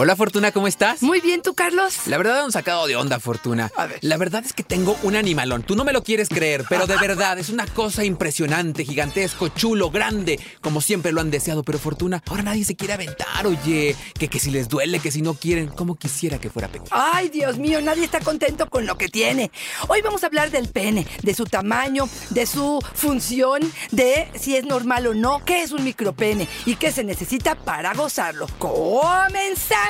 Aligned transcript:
Hola 0.00 0.14
Fortuna, 0.14 0.52
¿cómo 0.52 0.68
estás? 0.68 1.02
Muy 1.02 1.20
bien, 1.20 1.42
¿tú, 1.42 1.54
Carlos? 1.54 2.06
La 2.06 2.18
verdad 2.18 2.44
han 2.44 2.52
sacado 2.52 2.86
de 2.86 2.94
onda, 2.94 3.18
Fortuna. 3.18 3.72
A 3.74 3.86
ver. 3.86 3.98
La 4.02 4.16
verdad 4.16 4.44
es 4.46 4.52
que 4.52 4.62
tengo 4.62 4.96
un 5.02 5.16
animalón. 5.16 5.64
Tú 5.64 5.74
no 5.74 5.82
me 5.82 5.92
lo 5.92 6.04
quieres 6.04 6.28
creer, 6.28 6.64
pero 6.68 6.86
de 6.86 6.96
verdad 6.98 7.36
es 7.36 7.48
una 7.48 7.66
cosa 7.66 8.04
impresionante, 8.04 8.84
gigantesco, 8.84 9.48
chulo, 9.48 9.90
grande, 9.90 10.38
como 10.60 10.80
siempre 10.80 11.10
lo 11.10 11.20
han 11.20 11.32
deseado. 11.32 11.64
Pero 11.64 11.80
Fortuna, 11.80 12.22
ahora 12.28 12.44
nadie 12.44 12.64
se 12.64 12.76
quiere 12.76 12.94
aventar, 12.94 13.44
oye. 13.44 13.96
Que, 14.16 14.28
que 14.28 14.38
si 14.38 14.52
les 14.52 14.68
duele, 14.68 15.00
que 15.00 15.10
si 15.10 15.20
no 15.20 15.34
quieren, 15.34 15.66
como 15.66 15.96
quisiera 15.96 16.38
que 16.38 16.48
fuera 16.48 16.68
pequeño. 16.68 16.90
Ay, 16.92 17.28
Dios 17.28 17.58
mío, 17.58 17.80
nadie 17.80 18.04
está 18.04 18.20
contento 18.20 18.70
con 18.70 18.86
lo 18.86 18.96
que 18.96 19.08
tiene. 19.08 19.50
Hoy 19.88 20.00
vamos 20.02 20.22
a 20.22 20.28
hablar 20.28 20.52
del 20.52 20.68
pene, 20.68 21.08
de 21.24 21.34
su 21.34 21.44
tamaño, 21.44 22.08
de 22.30 22.46
su 22.46 22.78
función, 22.94 23.62
de 23.90 24.30
si 24.38 24.54
es 24.54 24.64
normal 24.64 25.08
o 25.08 25.14
no, 25.14 25.44
qué 25.44 25.62
es 25.62 25.72
un 25.72 25.82
micropene 25.82 26.46
y 26.66 26.76
qué 26.76 26.92
se 26.92 27.02
necesita 27.02 27.56
para 27.56 27.94
gozarlo. 27.94 28.46
¡Comenzamos! 28.60 29.87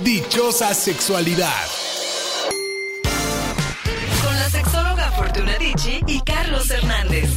Dichosa 0.00 0.72
sexualidad. 0.74 1.66
Con 4.22 4.34
la 4.34 4.48
sexóloga 4.48 5.10
Fortuna 5.12 5.58
Dicci 5.58 6.00
y 6.06 6.20
Carlos 6.22 6.70
Hernández. 6.70 7.28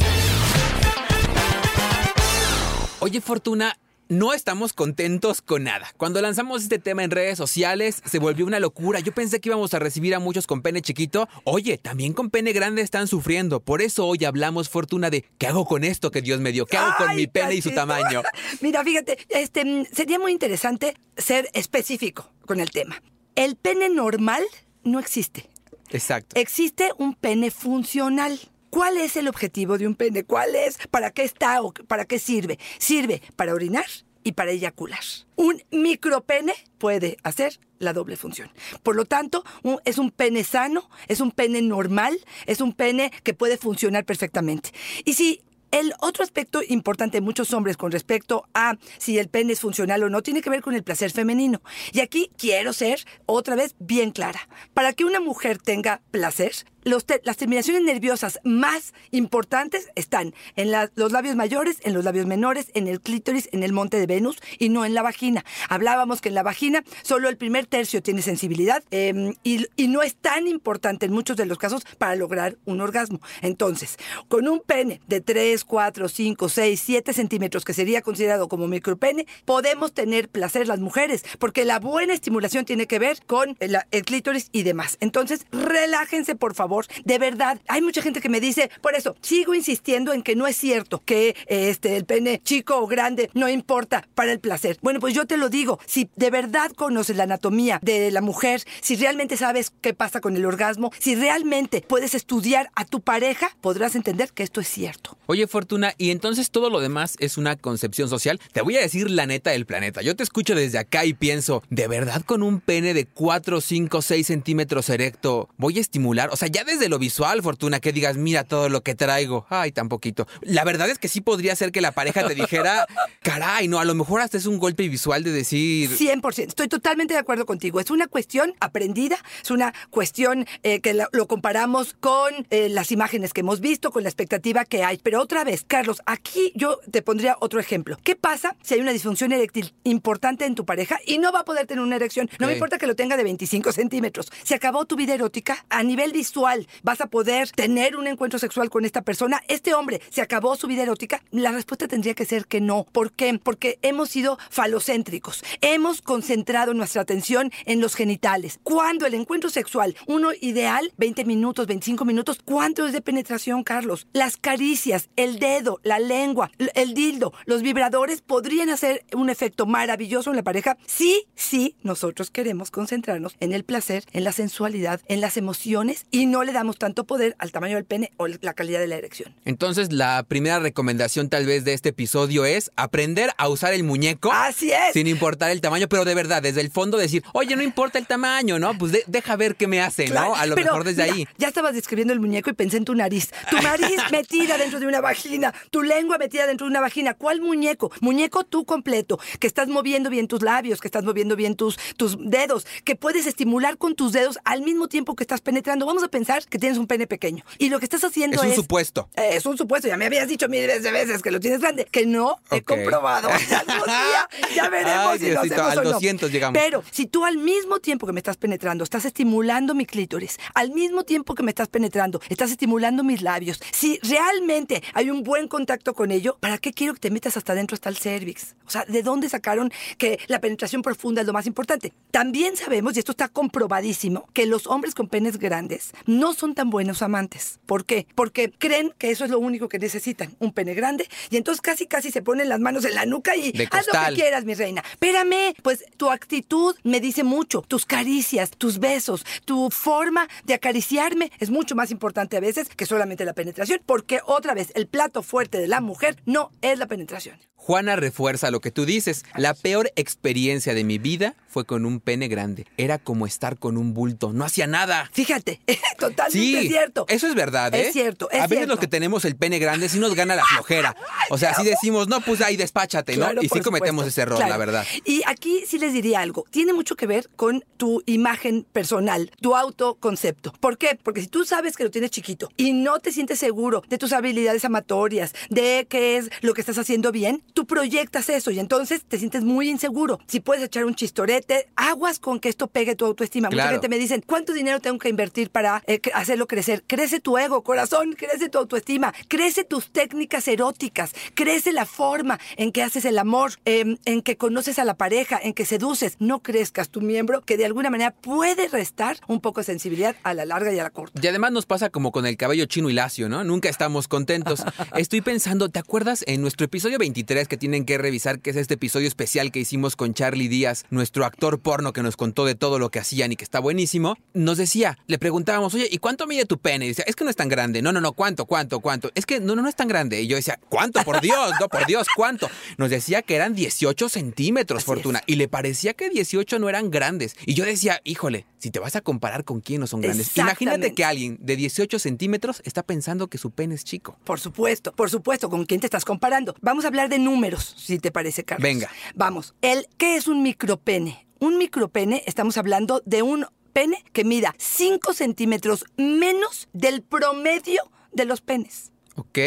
Oye, 3.00 3.20
Fortuna. 3.20 3.76
No 4.12 4.34
estamos 4.34 4.74
contentos 4.74 5.40
con 5.40 5.64
nada. 5.64 5.90
Cuando 5.96 6.20
lanzamos 6.20 6.64
este 6.64 6.78
tema 6.78 7.02
en 7.02 7.10
redes 7.10 7.38
sociales 7.38 8.02
se 8.04 8.18
volvió 8.18 8.44
una 8.44 8.60
locura. 8.60 9.00
Yo 9.00 9.14
pensé 9.14 9.40
que 9.40 9.48
íbamos 9.48 9.72
a 9.72 9.78
recibir 9.78 10.14
a 10.14 10.18
muchos 10.18 10.46
con 10.46 10.60
pene 10.60 10.82
chiquito. 10.82 11.30
Oye, 11.44 11.78
también 11.78 12.12
con 12.12 12.28
pene 12.28 12.52
grande 12.52 12.82
están 12.82 13.08
sufriendo. 13.08 13.60
Por 13.60 13.80
eso 13.80 14.06
hoy 14.06 14.26
hablamos, 14.26 14.68
Fortuna, 14.68 15.08
de 15.08 15.24
¿qué 15.38 15.46
hago 15.46 15.64
con 15.64 15.82
esto 15.82 16.10
que 16.10 16.20
Dios 16.20 16.40
me 16.40 16.52
dio? 16.52 16.66
¿Qué 16.66 16.76
hago 16.76 16.92
con 16.98 17.16
mi 17.16 17.26
pene 17.26 17.54
y 17.54 17.62
su 17.62 17.70
tamaño? 17.70 18.20
Mira, 18.60 18.84
fíjate, 18.84 19.16
este, 19.30 19.88
sería 19.90 20.18
muy 20.18 20.32
interesante 20.32 20.94
ser 21.16 21.48
específico 21.54 22.30
con 22.44 22.60
el 22.60 22.70
tema. 22.70 23.02
El 23.34 23.56
pene 23.56 23.88
normal 23.88 24.42
no 24.84 25.00
existe. 25.00 25.48
Exacto. 25.88 26.38
Existe 26.38 26.90
un 26.98 27.14
pene 27.14 27.50
funcional. 27.50 28.38
¿Cuál 28.68 28.96
es 28.96 29.16
el 29.16 29.28
objetivo 29.28 29.76
de 29.76 29.86
un 29.86 29.94
pene? 29.94 30.24
¿Cuál 30.24 30.54
es? 30.54 30.78
¿Para 30.90 31.10
qué 31.10 31.24
está 31.24 31.60
o 31.60 31.72
para 31.72 32.06
qué 32.06 32.18
sirve? 32.18 32.58
Sirve 32.78 33.20
para 33.36 33.52
orinar 33.52 33.84
y 34.24 34.32
para 34.32 34.50
eyacular. 34.50 35.00
Un 35.36 35.62
micropene 35.70 36.54
puede 36.78 37.16
hacer 37.22 37.58
la 37.78 37.92
doble 37.92 38.16
función. 38.16 38.50
Por 38.82 38.96
lo 38.96 39.04
tanto, 39.04 39.44
es 39.84 39.98
un 39.98 40.10
pene 40.10 40.44
sano, 40.44 40.88
es 41.08 41.20
un 41.20 41.32
pene 41.32 41.62
normal, 41.62 42.18
es 42.46 42.60
un 42.60 42.72
pene 42.72 43.12
que 43.24 43.34
puede 43.34 43.56
funcionar 43.56 44.04
perfectamente. 44.04 44.70
Y 45.04 45.14
si 45.14 45.40
el 45.72 45.94
otro 46.00 46.22
aspecto 46.22 46.60
importante 46.68 47.16
de 47.16 47.22
muchos 47.22 47.52
hombres 47.54 47.76
con 47.76 47.90
respecto 47.90 48.46
a 48.54 48.76
si 48.98 49.18
el 49.18 49.28
pene 49.28 49.54
es 49.54 49.60
funcional 49.60 50.02
o 50.02 50.10
no 50.10 50.22
tiene 50.22 50.42
que 50.42 50.50
ver 50.50 50.60
con 50.60 50.74
el 50.74 50.84
placer 50.84 51.10
femenino. 51.10 51.62
Y 51.92 52.00
aquí 52.00 52.30
quiero 52.36 52.72
ser 52.72 53.04
otra 53.26 53.56
vez 53.56 53.74
bien 53.78 54.10
clara. 54.10 54.48
Para 54.74 54.92
que 54.92 55.04
una 55.04 55.18
mujer 55.18 55.58
tenga 55.58 56.02
placer, 56.10 56.52
las 56.84 57.36
terminaciones 57.36 57.82
nerviosas 57.82 58.40
más 58.44 58.92
importantes 59.10 59.88
están 59.94 60.34
en 60.56 60.72
los 60.94 61.12
labios 61.12 61.36
mayores, 61.36 61.78
en 61.82 61.94
los 61.94 62.04
labios 62.04 62.26
menores, 62.26 62.70
en 62.74 62.88
el 62.88 63.00
clítoris, 63.00 63.48
en 63.52 63.62
el 63.62 63.72
monte 63.72 63.98
de 63.98 64.06
Venus 64.06 64.38
y 64.58 64.68
no 64.68 64.84
en 64.84 64.94
la 64.94 65.02
vagina. 65.02 65.44
Hablábamos 65.68 66.20
que 66.20 66.28
en 66.28 66.34
la 66.34 66.42
vagina 66.42 66.82
solo 67.02 67.28
el 67.28 67.36
primer 67.36 67.66
tercio 67.66 68.02
tiene 68.02 68.22
sensibilidad 68.22 68.82
eh, 68.90 69.34
y, 69.44 69.66
no 69.92 70.02
es 70.02 70.14
tan 70.14 70.48
importante 70.48 71.04
en 71.04 71.12
muchos 71.12 71.36
de 71.36 71.44
los 71.44 71.58
casos 71.58 71.84
para 71.98 72.16
lograr 72.16 72.56
un 72.64 72.80
orgasmo. 72.80 73.20
Entonces, 73.42 73.98
con 74.28 74.48
un 74.48 74.60
pene 74.60 75.02
de 75.06 75.20
3, 75.20 75.64
4, 75.64 76.08
5, 76.08 76.48
6, 76.48 76.82
7 76.82 77.12
centímetros, 77.12 77.64
que 77.66 77.74
sería 77.74 78.00
considerado 78.00 78.48
como 78.48 78.68
micropene, 78.68 79.26
podemos 79.44 79.92
tener 79.92 80.30
placer 80.30 80.66
las 80.66 80.80
mujeres, 80.80 81.24
porque 81.38 81.66
la 81.66 81.78
buena 81.78 82.14
estimulación 82.14 82.64
tiene 82.64 82.86
que 82.86 82.98
ver 82.98 83.18
con 83.26 83.54
el, 83.60 83.76
el 83.90 84.04
clítoris 84.06 84.48
y 84.50 84.62
demás. 84.62 84.96
Entonces, 85.00 85.44
relájense, 85.52 86.34
por 86.36 86.54
favor. 86.54 86.71
De 87.04 87.18
verdad, 87.18 87.60
hay 87.68 87.82
mucha 87.82 88.02
gente 88.02 88.20
que 88.20 88.28
me 88.28 88.40
dice, 88.40 88.70
por 88.80 88.94
eso, 88.94 89.16
sigo 89.20 89.54
insistiendo 89.54 90.12
en 90.12 90.22
que 90.22 90.36
no 90.36 90.46
es 90.46 90.56
cierto 90.56 91.02
que 91.04 91.36
este, 91.46 91.96
el 91.96 92.04
pene 92.04 92.40
chico 92.42 92.78
o 92.78 92.86
grande 92.86 93.30
no 93.34 93.48
importa 93.48 94.06
para 94.14 94.32
el 94.32 94.40
placer. 94.40 94.78
Bueno, 94.82 95.00
pues 95.00 95.14
yo 95.14 95.26
te 95.26 95.36
lo 95.36 95.48
digo, 95.48 95.78
si 95.86 96.08
de 96.16 96.30
verdad 96.30 96.72
conoces 96.72 97.16
la 97.16 97.24
anatomía 97.24 97.78
de 97.82 98.10
la 98.10 98.20
mujer, 98.20 98.62
si 98.80 98.96
realmente 98.96 99.36
sabes 99.36 99.72
qué 99.80 99.94
pasa 99.94 100.20
con 100.20 100.36
el 100.36 100.44
orgasmo, 100.44 100.92
si 100.98 101.14
realmente 101.14 101.84
puedes 101.86 102.14
estudiar 102.14 102.70
a 102.74 102.84
tu 102.84 103.00
pareja, 103.00 103.56
podrás 103.60 103.94
entender 103.94 104.32
que 104.32 104.42
esto 104.42 104.60
es 104.60 104.68
cierto. 104.68 105.16
Oye, 105.26 105.46
Fortuna, 105.46 105.94
y 105.98 106.10
entonces 106.10 106.50
todo 106.50 106.70
lo 106.70 106.80
demás 106.80 107.16
es 107.18 107.38
una 107.38 107.56
concepción 107.56 108.08
social. 108.08 108.40
Te 108.52 108.62
voy 108.62 108.76
a 108.76 108.80
decir 108.80 109.10
la 109.10 109.26
neta 109.26 109.50
del 109.50 109.66
planeta. 109.66 110.02
Yo 110.02 110.16
te 110.16 110.22
escucho 110.22 110.54
desde 110.54 110.78
acá 110.78 111.04
y 111.04 111.14
pienso, 111.14 111.62
¿de 111.70 111.88
verdad 111.88 112.22
con 112.22 112.42
un 112.42 112.60
pene 112.60 112.94
de 112.94 113.06
4, 113.06 113.60
5, 113.60 114.02
6 114.02 114.26
centímetros 114.26 114.88
erecto 114.88 115.48
voy 115.56 115.78
a 115.78 115.80
estimular? 115.80 116.30
O 116.30 116.36
sea, 116.36 116.48
ya 116.48 116.61
desde 116.64 116.88
lo 116.88 116.98
visual, 116.98 117.42
Fortuna, 117.42 117.80
que 117.80 117.92
digas, 117.92 118.16
mira 118.16 118.44
todo 118.44 118.68
lo 118.68 118.82
que 118.82 118.94
traigo. 118.94 119.46
Ay, 119.48 119.72
tan 119.72 119.88
poquito. 119.88 120.26
La 120.40 120.64
verdad 120.64 120.90
es 120.90 120.98
que 120.98 121.08
sí 121.08 121.20
podría 121.20 121.56
ser 121.56 121.72
que 121.72 121.80
la 121.80 121.92
pareja 121.92 122.26
te 122.26 122.34
dijera, 122.34 122.86
caray, 123.22 123.68
no, 123.68 123.78
a 123.78 123.84
lo 123.84 123.94
mejor 123.94 124.20
hasta 124.20 124.38
es 124.38 124.46
un 124.46 124.58
golpe 124.58 124.88
visual 124.88 125.24
de 125.24 125.32
decir... 125.32 125.90
100%, 125.90 126.48
estoy 126.48 126.68
totalmente 126.68 127.14
de 127.14 127.20
acuerdo 127.20 127.46
contigo. 127.46 127.80
Es 127.80 127.90
una 127.90 128.06
cuestión 128.06 128.54
aprendida, 128.60 129.18
es 129.42 129.50
una 129.50 129.72
cuestión 129.90 130.46
eh, 130.62 130.80
que 130.80 130.94
lo 130.94 131.26
comparamos 131.26 131.94
con 131.98 132.46
eh, 132.50 132.68
las 132.68 132.92
imágenes 132.92 133.32
que 133.32 133.40
hemos 133.40 133.60
visto, 133.60 133.90
con 133.90 134.02
la 134.02 134.08
expectativa 134.08 134.64
que 134.64 134.84
hay. 134.84 134.98
Pero 134.98 135.20
otra 135.20 135.44
vez, 135.44 135.64
Carlos, 135.66 136.02
aquí 136.06 136.52
yo 136.54 136.78
te 136.90 137.02
pondría 137.02 137.36
otro 137.40 137.60
ejemplo. 137.60 137.98
¿Qué 138.02 138.16
pasa 138.16 138.56
si 138.62 138.74
hay 138.74 138.80
una 138.80 138.92
disfunción 138.92 139.32
eréctil 139.32 139.74
importante 139.84 140.44
en 140.44 140.54
tu 140.54 140.64
pareja 140.64 140.98
y 141.06 141.18
no 141.18 141.32
va 141.32 141.40
a 141.40 141.44
poder 141.44 141.66
tener 141.66 141.82
una 141.82 141.96
erección? 141.96 142.28
No 142.38 142.46
me 142.46 142.54
importa 142.54 142.78
que 142.78 142.86
lo 142.86 142.94
tenga 142.94 143.16
de 143.16 143.24
25 143.24 143.72
centímetros. 143.72 144.30
Se 144.42 144.54
acabó 144.54 144.84
tu 144.84 144.96
vida 144.96 145.14
erótica. 145.14 145.64
A 145.70 145.82
nivel 145.82 146.12
visual, 146.12 146.51
¿vas 146.82 147.00
a 147.00 147.06
poder 147.06 147.50
tener 147.50 147.96
un 147.96 148.06
encuentro 148.06 148.38
sexual 148.38 148.70
con 148.70 148.84
esta 148.84 149.02
persona? 149.02 149.40
Este 149.48 149.74
hombre, 149.74 150.00
¿se 150.10 150.22
acabó 150.22 150.56
su 150.56 150.66
vida 150.66 150.82
erótica? 150.82 151.22
La 151.30 151.52
respuesta 151.52 151.88
tendría 151.88 152.14
que 152.14 152.24
ser 152.24 152.46
que 152.46 152.60
no. 152.60 152.84
¿Por 152.92 153.12
qué? 153.12 153.38
Porque 153.42 153.78
hemos 153.82 154.10
sido 154.10 154.38
falocéntricos. 154.50 155.44
Hemos 155.60 156.02
concentrado 156.02 156.74
nuestra 156.74 157.02
atención 157.02 157.50
en 157.66 157.80
los 157.80 157.94
genitales. 157.94 158.58
Cuando 158.62 159.06
el 159.06 159.14
encuentro 159.14 159.50
sexual, 159.50 159.96
uno 160.06 160.30
ideal, 160.40 160.92
20 160.96 161.24
minutos, 161.24 161.66
25 161.66 162.04
minutos, 162.04 162.38
¿cuánto 162.44 162.86
es 162.86 162.92
de 162.92 163.00
penetración, 163.00 163.64
Carlos? 163.64 164.06
Las 164.12 164.36
caricias, 164.36 165.08
el 165.16 165.38
dedo, 165.38 165.80
la 165.82 165.98
lengua, 165.98 166.50
el 166.74 166.94
dildo, 166.94 167.32
los 167.46 167.62
vibradores 167.62 168.22
podrían 168.22 168.70
hacer 168.70 169.04
un 169.14 169.30
efecto 169.30 169.66
maravilloso 169.66 170.30
en 170.30 170.36
la 170.36 170.42
pareja 170.42 170.62
sí, 170.86 171.26
sí, 171.34 171.76
nosotros 171.82 172.30
queremos 172.30 172.70
concentrarnos 172.70 173.36
en 173.40 173.52
el 173.52 173.64
placer, 173.64 174.04
en 174.12 174.24
la 174.24 174.32
sensualidad, 174.32 175.00
en 175.06 175.20
las 175.20 175.36
emociones 175.36 176.06
y 176.10 176.26
no 176.26 176.41
le 176.44 176.52
damos 176.52 176.78
tanto 176.78 177.04
poder 177.04 177.34
al 177.38 177.52
tamaño 177.52 177.76
del 177.76 177.84
pene 177.84 178.12
o 178.16 178.26
la 178.26 178.54
calidad 178.54 178.80
de 178.80 178.86
la 178.86 178.96
erección. 178.96 179.34
Entonces, 179.44 179.92
la 179.92 180.22
primera 180.26 180.58
recomendación 180.58 181.28
tal 181.28 181.46
vez 181.46 181.64
de 181.64 181.72
este 181.74 181.90
episodio 181.90 182.44
es 182.44 182.70
aprender 182.76 183.30
a 183.38 183.48
usar 183.48 183.72
el 183.74 183.84
muñeco. 183.84 184.30
Así 184.32 184.70
es. 184.72 184.92
Sin 184.92 185.06
importar 185.06 185.50
el 185.50 185.60
tamaño, 185.60 185.88
pero 185.88 186.04
de 186.04 186.14
verdad, 186.14 186.42
desde 186.42 186.60
el 186.60 186.70
fondo 186.70 186.96
decir, 186.98 187.22
oye, 187.32 187.56
no 187.56 187.62
importa 187.62 187.98
el 187.98 188.06
tamaño, 188.06 188.58
¿no? 188.58 188.76
Pues 188.78 188.92
de- 188.92 189.04
deja 189.06 189.36
ver 189.36 189.56
qué 189.56 189.66
me 189.66 189.80
hace, 189.80 190.06
Claro, 190.06 190.28
¿no? 190.30 190.34
A 190.36 190.46
lo 190.46 190.56
mejor 190.56 190.84
desde 190.84 191.02
mira, 191.02 191.14
ahí. 191.14 191.28
Ya 191.38 191.48
estabas 191.48 191.74
describiendo 191.74 192.12
el 192.14 192.20
muñeco 192.20 192.50
y 192.50 192.52
pensé 192.54 192.76
en 192.78 192.84
tu 192.84 192.94
nariz. 192.94 193.30
Tu 193.50 193.56
nariz 193.60 193.96
metida 194.12 194.56
dentro 194.58 194.80
de 194.80 194.86
una 194.86 195.00
vagina, 195.00 195.52
tu 195.70 195.82
lengua 195.82 196.18
metida 196.18 196.46
dentro 196.46 196.66
de 196.66 196.70
una 196.70 196.80
vagina. 196.80 197.14
¿Cuál 197.14 197.40
muñeco? 197.40 197.90
Muñeco 198.00 198.44
tú 198.44 198.64
completo, 198.64 199.18
que 199.38 199.46
estás 199.46 199.68
moviendo 199.68 200.08
bien 200.10 200.28
tus 200.28 200.42
labios, 200.42 200.80
que 200.80 200.88
estás 200.88 201.04
moviendo 201.04 201.36
bien 201.36 201.56
tus, 201.56 201.76
tus 201.96 202.16
dedos, 202.18 202.66
que 202.84 202.96
puedes 202.96 203.26
estimular 203.26 203.76
con 203.76 203.94
tus 203.94 204.12
dedos 204.12 204.38
al 204.44 204.62
mismo 204.62 204.88
tiempo 204.88 205.14
que 205.14 205.24
estás 205.24 205.40
penetrando. 205.40 205.84
Vamos 205.86 206.02
a 206.02 206.08
pensar 206.08 206.31
que 206.40 206.58
tienes 206.58 206.78
un 206.78 206.86
pene 206.86 207.06
pequeño. 207.06 207.44
Y 207.58 207.68
lo 207.68 207.78
que 207.78 207.84
estás 207.84 208.04
haciendo 208.04 208.36
Es 208.36 208.42
es... 208.42 208.48
un 208.50 208.54
supuesto. 208.54 209.08
Eh, 209.16 209.30
Es 209.32 209.46
un 209.46 209.56
supuesto, 209.56 209.88
ya 209.88 209.96
me 209.96 210.06
habías 210.06 210.28
dicho 210.28 210.48
miles 210.48 210.82
de 210.82 210.90
veces 210.90 211.22
que 211.22 211.30
lo 211.30 211.40
tienes 211.40 211.60
grande, 211.60 211.86
que 211.90 212.06
no 212.06 212.36
he 212.50 212.62
comprobado. 212.62 213.28
Algún 213.66 213.86
día, 213.86 214.28
ya 214.54 214.68
veremos 214.68 215.12
Ay, 215.12 215.18
si 215.18 215.30
lo 215.30 215.40
hacemos 215.40 215.60
al 215.72 215.78
o 215.78 215.84
no. 215.84 215.90
200 215.92 216.30
llegamos. 216.32 216.60
Pero 216.60 216.82
si 216.90 217.06
tú 217.06 217.24
al 217.24 217.38
mismo 217.38 217.78
tiempo 217.80 218.06
que 218.06 218.12
me 218.12 218.20
estás 218.20 218.36
penetrando 218.36 218.84
estás 218.84 219.04
estimulando 219.04 219.74
mi 219.74 219.86
clítoris, 219.86 220.38
al 220.54 220.70
mismo 220.70 221.04
tiempo 221.04 221.34
que 221.34 221.42
me 221.42 221.50
estás 221.50 221.68
penetrando 221.68 222.20
estás 222.28 222.50
estimulando 222.50 223.04
mis 223.04 223.22
labios, 223.22 223.60
si 223.72 223.98
realmente 224.02 224.82
hay 224.94 225.10
un 225.10 225.22
buen 225.22 225.48
contacto 225.48 225.94
con 225.94 226.10
ello, 226.10 226.36
¿para 226.40 226.58
qué 226.58 226.72
quiero 226.72 226.94
que 226.94 227.00
te 227.00 227.10
metas 227.10 227.36
hasta 227.36 227.52
adentro 227.52 227.74
hasta 227.74 227.88
el 227.88 227.96
cervix? 227.96 228.54
O 228.66 228.70
sea, 228.70 228.84
¿de 228.86 229.02
dónde 229.02 229.28
sacaron 229.28 229.70
que 229.98 230.18
la 230.28 230.40
penetración 230.40 230.82
profunda 230.82 231.20
es 231.20 231.26
lo 231.26 231.32
más 231.32 231.46
importante? 231.46 231.92
También 232.10 232.56
sabemos, 232.56 232.96
y 232.96 233.00
esto 233.00 233.12
está 233.12 233.28
comprobadísimo, 233.28 234.28
que 234.32 234.46
los 234.46 234.66
hombres 234.66 234.94
con 234.94 235.08
penes 235.08 235.38
grandes 235.38 235.92
no 236.18 236.34
son 236.34 236.54
tan 236.54 236.70
buenos 236.70 237.02
amantes. 237.02 237.60
¿Por 237.66 237.84
qué? 237.84 238.06
Porque 238.14 238.50
creen 238.50 238.92
que 238.98 239.10
eso 239.10 239.24
es 239.24 239.30
lo 239.30 239.38
único 239.38 239.68
que 239.68 239.78
necesitan, 239.78 240.34
un 240.38 240.52
pene 240.52 240.74
grande, 240.74 241.08
y 241.30 241.36
entonces 241.36 241.60
casi 241.60 241.86
casi 241.86 242.10
se 242.10 242.22
ponen 242.22 242.48
las 242.48 242.60
manos 242.60 242.84
en 242.84 242.94
la 242.94 243.06
nuca 243.06 243.36
y 243.36 243.52
haz 243.70 243.86
lo 243.92 244.08
que 244.08 244.14
quieras, 244.14 244.44
mi 244.44 244.54
reina. 244.54 244.82
Espérame, 244.92 245.54
pues 245.62 245.84
tu 245.96 246.10
actitud 246.10 246.76
me 246.84 247.00
dice 247.00 247.24
mucho, 247.24 247.62
tus 247.62 247.86
caricias, 247.86 248.50
tus 248.50 248.78
besos, 248.78 249.24
tu 249.44 249.70
forma 249.70 250.28
de 250.44 250.54
acariciarme 250.54 251.30
es 251.38 251.50
mucho 251.50 251.74
más 251.74 251.90
importante 251.90 252.36
a 252.36 252.40
veces 252.40 252.68
que 252.68 252.86
solamente 252.86 253.24
la 253.24 253.34
penetración, 253.34 253.80
porque 253.86 254.20
otra 254.26 254.54
vez 254.54 254.72
el 254.74 254.86
plato 254.86 255.22
fuerte 255.22 255.58
de 255.58 255.68
la 255.68 255.80
mujer 255.80 256.16
no 256.24 256.50
es 256.60 256.78
la 256.78 256.86
penetración. 256.86 257.38
Juana 257.64 257.94
refuerza 257.94 258.50
lo 258.50 258.60
que 258.60 258.72
tú 258.72 258.84
dices. 258.84 259.24
La 259.36 259.54
peor 259.54 259.92
experiencia 259.94 260.74
de 260.74 260.82
mi 260.82 260.98
vida 260.98 261.36
fue 261.46 261.64
con 261.64 261.86
un 261.86 262.00
pene 262.00 262.26
grande. 262.26 262.66
Era 262.76 262.98
como 262.98 263.24
estar 263.24 263.56
con 263.56 263.76
un 263.76 263.94
bulto. 263.94 264.32
No 264.32 264.44
hacía 264.44 264.66
nada. 264.66 265.08
Fíjate, 265.12 265.60
totalmente 265.98 266.32
Sí, 266.62 266.66
cierto. 266.68 267.04
eso 267.08 267.28
es 267.28 267.36
verdad, 267.36 267.72
¿eh? 267.74 267.86
Es 267.86 267.92
cierto, 267.92 268.28
es 268.32 268.38
A 268.40 268.42
veces 268.48 268.58
cierto. 268.58 268.72
los 268.74 268.80
que 268.80 268.88
tenemos 268.88 269.24
el 269.24 269.36
pene 269.36 269.60
grande 269.60 269.88
sí 269.88 270.00
nos 270.00 270.16
gana 270.16 270.34
la 270.34 270.44
flojera. 270.54 270.96
O 271.30 271.38
sea, 271.38 271.54
sí 271.54 271.62
decimos, 271.62 272.08
no, 272.08 272.20
pues 272.20 272.40
ahí 272.40 272.56
despáchate, 272.56 273.16
¿no? 273.16 273.28
Y 273.40 273.48
sí 273.48 273.60
cometemos 273.60 274.06
supuesto. 274.06 274.08
ese 274.08 274.22
error, 274.22 274.38
Claro. 274.38 274.50
la 274.50 274.56
verdad. 274.58 274.86
Y 275.04 275.22
aquí 275.26 275.62
sí 275.64 275.78
les 275.78 275.92
diría 275.92 276.18
algo. 276.20 276.44
Tiene 276.50 276.72
mucho 276.72 276.96
que 276.96 277.06
ver 277.06 277.28
con 277.36 277.64
tu 277.76 278.02
imagen 278.06 278.64
personal, 278.72 279.30
tu 279.40 279.54
autoconcepto. 279.54 280.52
¿Por 280.58 280.78
qué? 280.78 280.98
Porque 281.00 281.20
si 281.20 281.28
tú 281.28 281.44
sabes 281.44 281.76
que 281.76 281.84
lo 281.84 281.90
tienes 281.92 282.10
chiquito 282.10 282.48
y 282.56 282.72
no 282.72 282.98
te 282.98 283.12
sientes 283.12 283.38
seguro 283.38 283.82
de 283.88 283.98
tus 283.98 284.12
habilidades 284.12 284.64
amatorias, 284.64 285.32
de 285.48 285.86
qué 285.88 286.16
es 286.16 286.30
lo 286.40 286.54
que 286.54 286.60
estás 286.62 286.78
haciendo 286.78 287.12
bien, 287.12 287.42
tú 287.52 287.66
proyectas 287.66 288.28
eso 288.28 288.50
y 288.50 288.58
entonces 288.58 289.04
te 289.04 289.18
sientes 289.18 289.44
muy 289.44 289.68
inseguro. 289.68 290.18
Si 290.26 290.40
puedes 290.40 290.64
echar 290.64 290.84
un 290.84 290.94
chistorete, 290.94 291.68
aguas 291.76 292.18
con 292.18 292.40
que 292.40 292.48
esto 292.48 292.66
pegue 292.66 292.96
tu 292.96 293.04
autoestima. 293.04 293.50
Mucha 293.50 293.68
gente 293.68 293.88
me 293.88 293.98
dicen, 293.98 294.22
¿cuánto 294.26 294.52
dinero 294.52 294.80
tengo 294.80 294.98
que 294.98 295.08
invertir 295.08 295.50
para 295.50 295.82
eh, 295.86 296.00
hacerlo 296.14 296.46
crecer? 296.46 296.82
Crece 296.86 297.20
tu 297.20 297.38
ego, 297.38 297.62
corazón, 297.62 298.14
crece 298.14 298.48
tu 298.48 298.58
autoestima, 298.58 299.12
crece 299.28 299.64
tus 299.64 299.90
técnicas 299.90 300.48
eróticas, 300.48 301.12
crece 301.34 301.72
la 301.72 301.86
forma 301.86 302.38
en 302.56 302.72
que 302.72 302.82
haces 302.82 303.04
el 303.04 303.18
amor, 303.18 303.52
em, 303.64 303.96
en 304.04 304.22
que 304.22 304.36
conoces 304.36 304.78
a 304.78 304.84
la 304.84 304.94
pareja, 304.94 305.38
en 305.42 305.52
que 305.52 305.64
seduces. 305.64 306.16
No 306.18 306.40
crezcas 306.40 306.88
tu 306.88 307.00
miembro 307.00 307.42
que 307.42 307.56
de 307.56 307.66
alguna 307.66 307.90
manera 307.90 308.12
puede 308.12 308.68
restar 308.68 309.18
un 309.28 309.40
poco 309.40 309.60
de 309.60 309.64
sensibilidad 309.64 310.16
a 310.22 310.34
la 310.34 310.44
larga 310.44 310.72
y 310.72 310.78
a 310.78 310.82
la 310.82 310.90
corta. 310.90 311.20
Y 311.22 311.26
además 311.26 311.52
nos 311.52 311.66
pasa 311.66 311.90
como 311.90 312.12
con 312.12 312.26
el 312.26 312.36
cabello 312.36 312.66
chino 312.66 312.90
y 312.90 312.92
lacio, 312.92 313.28
¿no? 313.28 313.44
Nunca 313.44 313.68
estamos 313.68 314.08
contentos. 314.08 314.62
Estoy 314.96 315.20
pensando, 315.20 315.68
¿te 315.68 315.78
acuerdas 315.78 316.24
en 316.26 316.40
nuestro 316.40 316.64
episodio 316.64 316.98
23 316.98 317.41
que 317.48 317.56
tienen 317.56 317.84
que 317.84 317.98
revisar, 317.98 318.40
que 318.40 318.50
es 318.50 318.56
este 318.56 318.74
episodio 318.74 319.08
especial 319.08 319.52
que 319.52 319.60
hicimos 319.60 319.96
con 319.96 320.14
Charlie 320.14 320.48
Díaz, 320.48 320.84
nuestro 320.90 321.24
actor 321.24 321.60
porno 321.60 321.92
que 321.92 322.02
nos 322.02 322.16
contó 322.16 322.44
de 322.44 322.54
todo 322.54 322.78
lo 322.78 322.90
que 322.90 322.98
hacían 322.98 323.32
y 323.32 323.36
que 323.36 323.44
está 323.44 323.60
buenísimo? 323.60 324.16
Nos 324.34 324.58
decía, 324.58 324.98
le 325.06 325.18
preguntábamos, 325.18 325.74
oye, 325.74 325.88
¿y 325.90 325.98
cuánto 325.98 326.26
mide 326.26 326.46
tu 326.46 326.58
pene? 326.58 326.86
Y 326.86 326.88
decía, 326.88 327.04
es 327.06 327.16
que 327.16 327.24
no 327.24 327.30
es 327.30 327.36
tan 327.36 327.48
grande. 327.48 327.82
No, 327.82 327.92
no, 327.92 328.00
no, 328.00 328.12
¿cuánto, 328.12 328.46
cuánto, 328.46 328.80
cuánto? 328.80 329.10
Es 329.14 329.26
que 329.26 329.40
no, 329.40 329.56
no, 329.56 329.62
no 329.62 329.68
es 329.68 329.76
tan 329.76 329.88
grande. 329.88 330.20
Y 330.22 330.26
yo 330.26 330.36
decía, 330.36 330.58
¿cuánto? 330.68 331.02
Por 331.04 331.20
Dios, 331.20 331.52
no, 331.60 331.68
por 331.68 331.86
Dios, 331.86 332.06
¿cuánto? 332.16 332.48
Nos 332.78 332.90
decía 332.90 333.22
que 333.22 333.34
eran 333.34 333.54
18 333.54 334.08
centímetros, 334.08 334.78
Así 334.78 334.86
Fortuna. 334.86 335.20
es. 335.20 335.24
Y 335.26 335.36
le 335.36 335.48
parecía 335.48 335.94
que 335.94 336.10
18 336.10 336.58
no 336.58 336.68
eran 336.68 336.90
grandes. 336.90 337.36
Y 337.46 337.54
yo 337.54 337.64
decía, 337.64 338.00
híjole, 338.04 338.46
si 338.58 338.70
te 338.70 338.78
vas 338.78 338.96
a 338.96 339.00
comparar 339.00 339.44
con 339.44 339.60
quién 339.60 339.80
no 339.80 339.86
son 339.86 340.00
grandes. 340.00 340.36
Imagínate 340.36 340.94
que 340.94 341.04
alguien 341.04 341.38
de 341.40 341.56
18 341.56 341.98
centímetros 341.98 342.62
está 342.64 342.82
pensando 342.82 343.28
que 343.28 343.38
su 343.38 343.50
pene 343.50 343.74
es 343.74 343.84
chico. 343.84 344.16
Por 344.24 344.38
supuesto, 344.38 344.92
por 344.92 345.10
supuesto, 345.10 345.50
¿con 345.50 345.66
quién 345.66 345.80
te 345.80 345.86
estás 345.86 346.04
comparando? 346.04 346.54
Vamos 346.60 346.84
a 346.84 346.88
hablar 346.88 347.08
de 347.08 347.18
números, 347.32 347.74
si 347.76 347.98
te 347.98 348.10
parece, 348.10 348.44
Carlos. 348.44 348.62
Venga. 348.62 348.90
Vamos, 349.14 349.54
el, 349.62 349.88
¿qué 349.96 350.16
es 350.16 350.28
un 350.28 350.42
micropene? 350.42 351.26
Un 351.38 351.58
micropene, 351.58 352.22
estamos 352.26 352.56
hablando 352.58 353.02
de 353.04 353.22
un 353.22 353.46
pene 353.72 354.04
que 354.12 354.24
mida 354.24 354.54
5 354.58 355.12
centímetros 355.14 355.84
menos 355.96 356.68
del 356.72 357.02
promedio 357.02 357.90
de 358.12 358.24
los 358.26 358.40
penes. 358.40 358.92
¿Ok? 359.16 359.38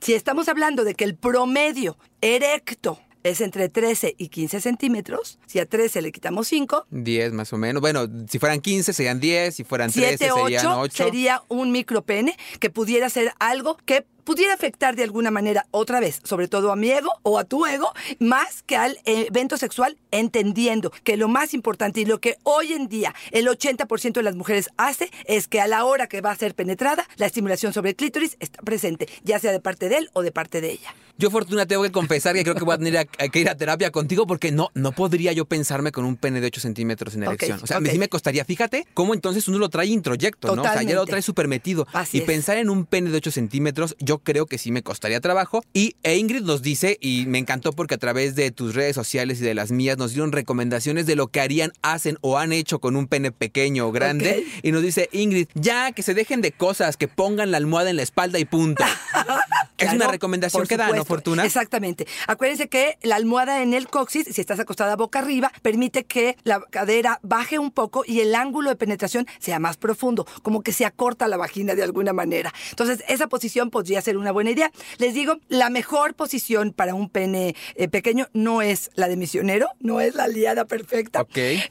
Si 0.00 0.14
estamos 0.14 0.48
hablando 0.48 0.84
de 0.84 0.94
que 0.94 1.04
el 1.04 1.16
promedio 1.16 1.98
erecto 2.20 3.00
es 3.24 3.40
entre 3.40 3.68
13 3.68 4.14
y 4.16 4.28
15 4.28 4.60
centímetros, 4.60 5.38
si 5.46 5.58
a 5.58 5.66
13 5.66 6.02
le 6.02 6.12
quitamos 6.12 6.46
5, 6.46 6.86
10 6.90 7.32
más 7.32 7.52
o 7.52 7.58
menos. 7.58 7.80
Bueno, 7.80 8.06
si 8.28 8.38
fueran 8.38 8.60
15 8.60 8.92
serían 8.92 9.18
10, 9.18 9.54
si 9.54 9.64
fueran 9.64 9.90
13 9.90 10.18
7, 10.18 10.32
serían 10.34 10.66
8 10.66 10.80
8. 10.80 11.04
sería 11.04 11.42
un 11.48 11.72
micropene 11.72 12.36
que 12.60 12.70
pudiera 12.70 13.08
ser 13.08 13.32
algo 13.40 13.78
que 13.86 14.04
pudiera 14.24 14.54
afectar 14.54 14.96
de 14.96 15.04
alguna 15.04 15.30
manera, 15.30 15.66
otra 15.70 16.00
vez, 16.00 16.20
sobre 16.24 16.48
todo 16.48 16.72
a 16.72 16.76
mi 16.76 16.90
ego 16.90 17.10
o 17.22 17.38
a 17.38 17.44
tu 17.44 17.66
ego, 17.66 17.92
más 18.18 18.62
que 18.62 18.76
al 18.76 18.98
evento 19.04 19.56
sexual, 19.56 19.98
entendiendo 20.10 20.90
que 21.02 21.16
lo 21.16 21.28
más 21.28 21.54
importante 21.54 22.00
y 22.00 22.04
lo 22.06 22.20
que 22.20 22.36
hoy 22.42 22.72
en 22.72 22.88
día 22.88 23.14
el 23.30 23.46
80% 23.46 24.12
de 24.14 24.22
las 24.22 24.34
mujeres 24.34 24.70
hace 24.76 25.10
es 25.26 25.46
que 25.46 25.60
a 25.60 25.66
la 25.66 25.84
hora 25.84 26.08
que 26.08 26.20
va 26.20 26.30
a 26.30 26.36
ser 26.36 26.54
penetrada, 26.54 27.06
la 27.16 27.26
estimulación 27.26 27.72
sobre 27.72 27.90
el 27.90 27.96
clítoris 27.96 28.36
está 28.40 28.62
presente, 28.62 29.08
ya 29.22 29.38
sea 29.38 29.52
de 29.52 29.60
parte 29.60 29.88
de 29.88 29.98
él 29.98 30.10
o 30.14 30.22
de 30.22 30.32
parte 30.32 30.60
de 30.60 30.72
ella. 30.72 30.94
Yo, 31.16 31.30
Fortuna, 31.30 31.64
tengo 31.66 31.82
que 31.84 31.92
confesar 31.92 32.34
que 32.34 32.42
creo 32.42 32.56
que 32.56 32.64
voy 32.64 32.74
a 32.74 32.78
tener 32.78 32.96
a- 32.98 33.04
que 33.04 33.38
ir 33.38 33.48
a 33.48 33.54
terapia 33.56 33.90
contigo 33.92 34.26
porque 34.26 34.50
no, 34.50 34.70
no 34.74 34.90
podría 34.92 35.32
yo 35.32 35.44
pensarme 35.44 35.92
con 35.92 36.04
un 36.04 36.16
pene 36.16 36.40
de 36.40 36.48
8 36.48 36.60
centímetros 36.60 37.14
en 37.14 37.22
erección. 37.22 37.60
O 37.62 37.66
sea, 37.66 37.78
ok. 37.78 37.86
sí 37.86 37.98
me 37.98 38.08
costaría. 38.08 38.44
Fíjate 38.44 38.86
cómo 38.94 39.14
entonces 39.14 39.46
uno 39.46 39.58
lo 39.58 39.68
trae 39.68 39.86
introyecto, 39.86 40.54
¿no? 40.56 40.62
O 40.62 40.64
sea, 40.64 40.82
ya 40.82 40.94
lo 40.96 41.06
trae 41.06 41.22
súper 41.22 41.46
metido. 41.46 41.86
Así 41.92 42.18
y 42.18 42.20
es. 42.20 42.26
pensar 42.26 42.58
en 42.58 42.68
un 42.68 42.84
pene 42.84 43.10
de 43.10 43.18
8 43.18 43.30
centímetros, 43.30 43.94
yo 44.00 44.18
creo 44.18 44.46
que 44.46 44.58
sí 44.58 44.72
me 44.72 44.82
costaría 44.82 45.20
trabajo. 45.20 45.62
Y 45.72 45.94
e 46.02 46.16
Ingrid 46.16 46.42
nos 46.42 46.62
dice, 46.62 46.98
y 47.00 47.26
me 47.26 47.38
encantó 47.38 47.72
porque 47.72 47.94
a 47.94 47.98
través 47.98 48.34
de 48.34 48.50
tus 48.50 48.74
redes 48.74 48.96
sociales 48.96 49.40
y 49.40 49.44
de 49.44 49.54
las 49.54 49.70
mías 49.70 49.96
nos 49.96 50.12
dieron 50.12 50.32
recomendaciones 50.32 51.06
de 51.06 51.14
lo 51.14 51.28
que 51.28 51.40
harían, 51.40 51.72
hacen 51.82 52.18
o 52.22 52.38
han 52.38 52.52
hecho 52.52 52.80
con 52.80 52.96
un 52.96 53.06
pene 53.06 53.30
pequeño 53.30 53.86
o 53.86 53.92
grande. 53.92 54.44
Y 54.62 54.72
nos 54.72 54.82
dice, 54.82 55.08
Ingrid, 55.12 55.46
ya 55.54 55.92
que 55.92 56.02
se 56.02 56.14
dejen 56.14 56.40
de 56.40 56.50
cosas, 56.50 56.96
que 56.96 57.06
pongan 57.06 57.52
la 57.52 57.58
almohada 57.58 57.90
en 57.90 57.96
la 57.96 58.02
espalda 58.02 58.38
y 58.40 58.44
punto. 58.44 58.82
es 59.78 59.92
una 59.92 60.08
recomendación 60.08 60.66
que 60.66 60.76
da, 60.76 60.90
¿no. 60.90 61.04
Fortuna? 61.04 61.44
Exactamente. 61.44 62.06
Acuérdense 62.26 62.68
que 62.68 62.98
la 63.02 63.16
almohada 63.16 63.62
en 63.62 63.74
el 63.74 63.88
coxis, 63.88 64.26
si 64.30 64.40
estás 64.40 64.58
acostada 64.60 64.96
boca 64.96 65.18
arriba, 65.18 65.52
permite 65.62 66.04
que 66.04 66.36
la 66.44 66.60
cadera 66.60 67.20
baje 67.22 67.58
un 67.58 67.70
poco 67.70 68.04
y 68.06 68.20
el 68.20 68.34
ángulo 68.34 68.70
de 68.70 68.76
penetración 68.76 69.26
sea 69.38 69.58
más 69.58 69.76
profundo, 69.76 70.26
como 70.42 70.62
que 70.62 70.72
se 70.72 70.84
acorta 70.84 71.28
la 71.28 71.36
vagina 71.36 71.74
de 71.74 71.82
alguna 71.82 72.12
manera. 72.12 72.52
Entonces, 72.70 73.04
esa 73.08 73.26
posición 73.26 73.70
podría 73.70 74.00
ser 74.00 74.16
una 74.16 74.32
buena 74.32 74.50
idea. 74.50 74.70
Les 74.98 75.14
digo, 75.14 75.38
la 75.48 75.70
mejor 75.70 76.14
posición 76.14 76.72
para 76.72 76.94
un 76.94 77.08
pene 77.08 77.54
eh, 77.74 77.88
pequeño 77.88 78.28
no 78.32 78.62
es 78.62 78.90
la 78.94 79.08
de 79.08 79.16
misionero, 79.16 79.68
no 79.80 80.00
es 80.00 80.14
la 80.14 80.28
liada 80.28 80.64
perfecta. 80.64 81.26